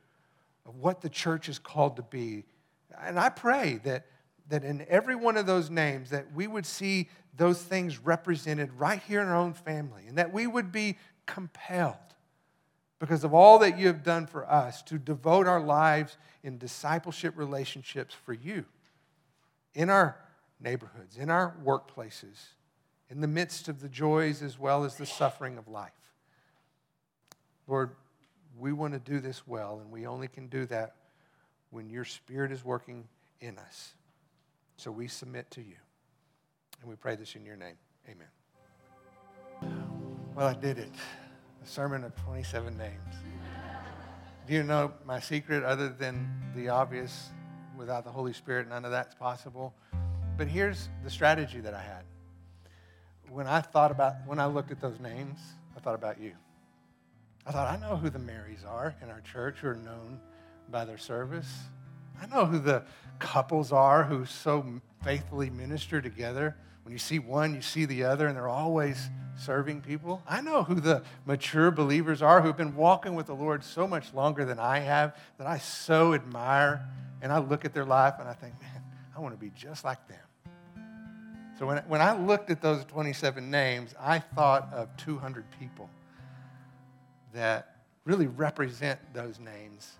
of 0.66 0.76
what 0.76 1.00
the 1.00 1.08
church 1.08 1.48
is 1.48 1.58
called 1.58 1.96
to 1.96 2.02
be. 2.02 2.44
And 3.02 3.18
I 3.18 3.28
pray 3.28 3.80
that, 3.84 4.06
that 4.48 4.64
in 4.64 4.86
every 4.88 5.14
one 5.14 5.36
of 5.36 5.46
those 5.46 5.70
names 5.70 6.10
that 6.10 6.32
we 6.34 6.46
would 6.46 6.66
see 6.66 7.08
those 7.36 7.60
things 7.60 7.98
represented 7.98 8.72
right 8.72 9.02
here 9.06 9.20
in 9.20 9.28
our 9.28 9.36
own 9.36 9.52
family 9.52 10.04
and 10.08 10.16
that 10.18 10.32
we 10.32 10.46
would 10.46 10.72
be 10.72 10.96
compelled 11.26 12.13
because 12.98 13.24
of 13.24 13.34
all 13.34 13.58
that 13.58 13.78
you 13.78 13.86
have 13.86 14.02
done 14.02 14.26
for 14.26 14.50
us 14.50 14.82
to 14.82 14.98
devote 14.98 15.46
our 15.46 15.60
lives 15.60 16.16
in 16.42 16.58
discipleship 16.58 17.34
relationships 17.36 18.14
for 18.14 18.32
you 18.32 18.64
in 19.74 19.90
our 19.90 20.16
neighborhoods, 20.60 21.16
in 21.16 21.30
our 21.30 21.54
workplaces, 21.64 22.48
in 23.10 23.20
the 23.20 23.28
midst 23.28 23.68
of 23.68 23.80
the 23.80 23.88
joys 23.88 24.42
as 24.42 24.58
well 24.58 24.84
as 24.84 24.96
the 24.96 25.06
suffering 25.06 25.58
of 25.58 25.68
life. 25.68 25.92
Lord, 27.66 27.90
we 28.58 28.72
want 28.72 28.92
to 28.94 29.00
do 29.00 29.20
this 29.20 29.46
well, 29.46 29.80
and 29.80 29.90
we 29.90 30.06
only 30.06 30.28
can 30.28 30.48
do 30.48 30.66
that 30.66 30.94
when 31.70 31.90
your 31.90 32.04
Spirit 32.04 32.52
is 32.52 32.64
working 32.64 33.08
in 33.40 33.58
us. 33.58 33.94
So 34.76 34.90
we 34.90 35.08
submit 35.08 35.50
to 35.52 35.60
you. 35.60 35.76
And 36.80 36.90
we 36.90 36.96
pray 36.96 37.16
this 37.16 37.34
in 37.34 37.44
your 37.44 37.56
name. 37.56 37.76
Amen. 38.08 38.28
Well, 40.34 40.48
I 40.48 40.54
did 40.54 40.78
it 40.78 40.90
a 41.64 41.66
sermon 41.66 42.04
of 42.04 42.14
27 42.16 42.76
names. 42.76 43.14
Do 44.46 44.52
you 44.52 44.62
know 44.62 44.92
my 45.06 45.18
secret 45.18 45.64
other 45.64 45.88
than 45.88 46.28
the 46.54 46.68
obvious? 46.68 47.30
Without 47.76 48.04
the 48.04 48.10
Holy 48.10 48.32
Spirit, 48.32 48.68
none 48.68 48.84
of 48.84 48.90
that's 48.90 49.14
possible. 49.14 49.74
But 50.36 50.46
here's 50.46 50.88
the 51.02 51.10
strategy 51.10 51.60
that 51.60 51.74
I 51.74 51.80
had. 51.80 52.04
When 53.30 53.46
I 53.46 53.62
thought 53.62 53.90
about, 53.90 54.14
when 54.26 54.38
I 54.38 54.46
looked 54.46 54.70
at 54.70 54.80
those 54.80 55.00
names, 55.00 55.40
I 55.76 55.80
thought 55.80 55.94
about 55.94 56.20
you. 56.20 56.34
I 57.46 57.50
thought, 57.50 57.66
I 57.66 57.80
know 57.80 57.96
who 57.96 58.10
the 58.10 58.18
Marys 58.18 58.64
are 58.64 58.94
in 59.02 59.10
our 59.10 59.22
church 59.22 59.58
who 59.60 59.68
are 59.68 59.74
known 59.74 60.20
by 60.70 60.84
their 60.84 60.98
service. 60.98 61.48
I 62.20 62.26
know 62.26 62.46
who 62.46 62.58
the 62.58 62.84
couples 63.18 63.72
are 63.72 64.04
who 64.04 64.24
so 64.26 64.80
faithfully 65.02 65.50
minister 65.50 66.00
together. 66.00 66.56
When 66.82 66.92
you 66.92 66.98
see 66.98 67.18
one, 67.18 67.54
you 67.54 67.62
see 67.62 67.86
the 67.86 68.04
other, 68.04 68.26
and 68.26 68.36
they're 68.36 68.48
always 68.48 69.08
serving 69.36 69.80
people. 69.80 70.22
I 70.28 70.40
know 70.40 70.62
who 70.62 70.74
the 70.74 71.02
mature 71.24 71.70
believers 71.70 72.22
are 72.22 72.42
who've 72.42 72.56
been 72.56 72.76
walking 72.76 73.14
with 73.14 73.26
the 73.26 73.34
Lord 73.34 73.64
so 73.64 73.86
much 73.86 74.12
longer 74.12 74.44
than 74.44 74.58
I 74.58 74.80
have 74.80 75.16
that 75.38 75.46
I 75.46 75.58
so 75.58 76.14
admire. 76.14 76.86
And 77.22 77.32
I 77.32 77.38
look 77.38 77.64
at 77.64 77.72
their 77.72 77.86
life 77.86 78.14
and 78.18 78.28
I 78.28 78.34
think, 78.34 78.60
man, 78.60 78.82
I 79.16 79.20
want 79.20 79.34
to 79.34 79.40
be 79.40 79.50
just 79.56 79.82
like 79.84 80.06
them. 80.08 80.18
So 81.58 81.66
when, 81.66 81.78
when 81.86 82.02
I 82.02 82.18
looked 82.18 82.50
at 82.50 82.60
those 82.60 82.84
27 82.84 83.50
names, 83.50 83.94
I 83.98 84.18
thought 84.18 84.70
of 84.72 84.94
200 84.98 85.44
people 85.58 85.88
that 87.32 87.76
really 88.04 88.26
represent 88.26 89.00
those 89.14 89.38
names 89.38 89.98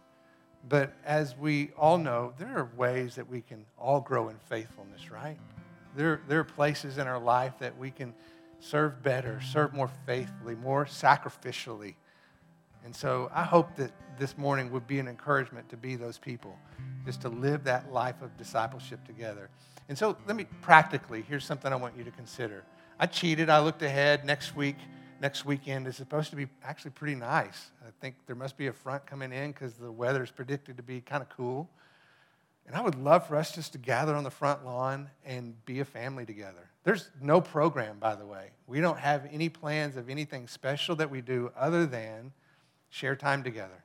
But 0.68 0.94
as 1.04 1.36
we 1.36 1.70
all 1.76 1.98
know, 1.98 2.32
there 2.38 2.56
are 2.56 2.70
ways 2.76 3.16
that 3.16 3.28
we 3.28 3.42
can 3.42 3.66
all 3.78 4.00
grow 4.00 4.28
in 4.28 4.36
faithfulness, 4.48 5.10
right? 5.10 5.36
There, 5.96 6.22
there 6.28 6.40
are 6.40 6.44
places 6.44 6.98
in 6.98 7.06
our 7.06 7.18
life 7.18 7.52
that 7.58 7.76
we 7.76 7.90
can 7.90 8.14
serve 8.60 9.02
better, 9.02 9.40
serve 9.42 9.74
more 9.74 9.90
faithfully, 10.06 10.54
more 10.54 10.86
sacrificially. 10.86 11.94
And 12.84 12.96
so 12.96 13.30
I 13.34 13.42
hope 13.42 13.76
that 13.76 13.92
this 14.18 14.38
morning 14.38 14.70
would 14.72 14.86
be 14.86 14.98
an 14.98 15.08
encouragement 15.08 15.68
to 15.68 15.76
be 15.76 15.96
those 15.96 16.18
people, 16.18 16.56
just 17.04 17.20
to 17.22 17.28
live 17.28 17.64
that 17.64 17.92
life 17.92 18.22
of 18.22 18.36
discipleship 18.36 19.04
together. 19.06 19.50
And 19.88 19.98
so 19.98 20.16
let 20.26 20.34
me 20.36 20.46
practically, 20.62 21.22
here's 21.28 21.44
something 21.44 21.72
I 21.72 21.76
want 21.76 21.96
you 21.96 22.04
to 22.04 22.10
consider. 22.10 22.64
I 22.98 23.06
cheated. 23.06 23.50
I 23.50 23.60
looked 23.60 23.82
ahead. 23.82 24.24
Next 24.24 24.56
week, 24.56 24.76
next 25.20 25.44
weekend 25.44 25.86
is 25.86 25.96
supposed 25.96 26.30
to 26.30 26.36
be 26.36 26.46
actually 26.62 26.92
pretty 26.92 27.14
nice. 27.14 27.70
I 27.86 27.90
think 28.00 28.14
there 28.26 28.36
must 28.36 28.56
be 28.56 28.66
a 28.66 28.72
front 28.72 29.06
coming 29.06 29.32
in 29.32 29.52
because 29.52 29.74
the 29.74 29.90
weather 29.90 30.22
is 30.22 30.30
predicted 30.30 30.76
to 30.76 30.82
be 30.82 31.00
kind 31.00 31.22
of 31.22 31.28
cool. 31.28 31.68
And 32.66 32.74
I 32.74 32.80
would 32.80 32.94
love 32.94 33.26
for 33.26 33.36
us 33.36 33.54
just 33.54 33.72
to 33.72 33.78
gather 33.78 34.14
on 34.14 34.24
the 34.24 34.30
front 34.30 34.64
lawn 34.64 35.10
and 35.24 35.54
be 35.66 35.80
a 35.80 35.84
family 35.84 36.24
together. 36.24 36.70
There's 36.82 37.10
no 37.20 37.40
program, 37.40 37.98
by 37.98 38.14
the 38.14 38.26
way. 38.26 38.50
We 38.66 38.80
don't 38.80 38.98
have 38.98 39.28
any 39.30 39.48
plans 39.48 39.96
of 39.96 40.08
anything 40.08 40.48
special 40.48 40.96
that 40.96 41.10
we 41.10 41.20
do 41.20 41.52
other 41.56 41.84
than 41.86 42.32
share 42.88 43.16
time 43.16 43.42
together, 43.42 43.84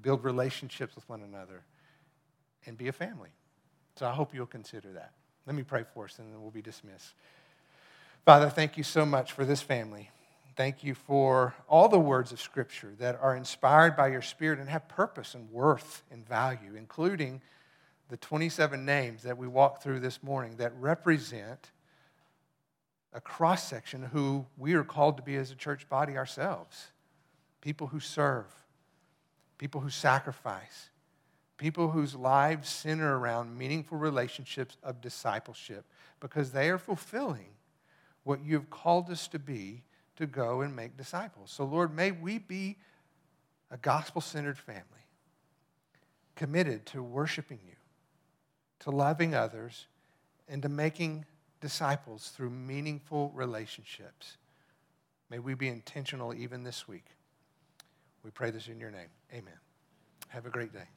build 0.00 0.22
relationships 0.22 0.94
with 0.94 1.08
one 1.08 1.22
another, 1.22 1.62
and 2.66 2.76
be 2.78 2.88
a 2.88 2.92
family. 2.92 3.30
So 3.96 4.06
I 4.06 4.12
hope 4.12 4.32
you'll 4.32 4.46
consider 4.46 4.92
that. 4.92 5.12
Let 5.46 5.56
me 5.56 5.62
pray 5.62 5.84
for 5.94 6.04
us 6.04 6.18
and 6.18 6.32
then 6.32 6.40
we'll 6.40 6.50
be 6.50 6.62
dismissed. 6.62 7.14
Father, 8.24 8.48
thank 8.48 8.76
you 8.76 8.84
so 8.84 9.04
much 9.04 9.32
for 9.32 9.44
this 9.44 9.62
family. 9.62 10.10
Thank 10.56 10.82
you 10.82 10.94
for 10.94 11.54
all 11.68 11.88
the 11.88 11.98
words 11.98 12.32
of 12.32 12.40
Scripture 12.40 12.94
that 12.98 13.18
are 13.20 13.36
inspired 13.36 13.96
by 13.96 14.08
your 14.08 14.22
Spirit 14.22 14.58
and 14.58 14.68
have 14.68 14.88
purpose 14.88 15.34
and 15.34 15.50
worth 15.50 16.02
and 16.10 16.26
value, 16.26 16.74
including 16.76 17.40
the 18.08 18.16
27 18.16 18.84
names 18.84 19.22
that 19.22 19.38
we 19.38 19.46
walked 19.46 19.82
through 19.82 20.00
this 20.00 20.22
morning 20.22 20.56
that 20.56 20.72
represent 20.78 21.70
a 23.12 23.20
cross 23.20 23.66
section 23.66 24.02
who 24.02 24.44
we 24.58 24.74
are 24.74 24.84
called 24.84 25.16
to 25.16 25.22
be 25.22 25.36
as 25.36 25.50
a 25.50 25.54
church 25.54 25.88
body 25.88 26.16
ourselves. 26.16 26.88
People 27.60 27.86
who 27.86 28.00
serve, 28.00 28.46
people 29.58 29.80
who 29.80 29.90
sacrifice, 29.90 30.90
people 31.56 31.90
whose 31.90 32.14
lives 32.14 32.68
center 32.68 33.18
around 33.18 33.56
meaningful 33.56 33.98
relationships 33.98 34.76
of 34.82 35.00
discipleship 35.00 35.84
because 36.18 36.50
they 36.50 36.70
are 36.70 36.78
fulfilling 36.78 37.50
what 38.24 38.44
you 38.44 38.54
have 38.54 38.70
called 38.70 39.10
us 39.10 39.28
to 39.28 39.38
be 39.38 39.82
to 40.20 40.26
go 40.26 40.60
and 40.60 40.74
make 40.76 40.96
disciples. 40.96 41.50
So, 41.50 41.64
Lord, 41.64 41.94
may 41.94 42.12
we 42.12 42.38
be 42.38 42.76
a 43.70 43.76
gospel 43.76 44.20
centered 44.20 44.58
family 44.58 44.84
committed 46.36 46.86
to 46.86 47.02
worshiping 47.02 47.58
you, 47.66 47.74
to 48.80 48.90
loving 48.90 49.34
others, 49.34 49.86
and 50.48 50.62
to 50.62 50.68
making 50.68 51.24
disciples 51.60 52.28
through 52.28 52.50
meaningful 52.50 53.30
relationships. 53.34 54.36
May 55.28 55.38
we 55.38 55.54
be 55.54 55.68
intentional 55.68 56.34
even 56.34 56.64
this 56.64 56.88
week. 56.88 57.06
We 58.24 58.30
pray 58.30 58.50
this 58.50 58.68
in 58.68 58.80
your 58.80 58.90
name. 58.90 59.08
Amen. 59.32 59.58
Have 60.28 60.46
a 60.46 60.50
great 60.50 60.72
day. 60.72 60.88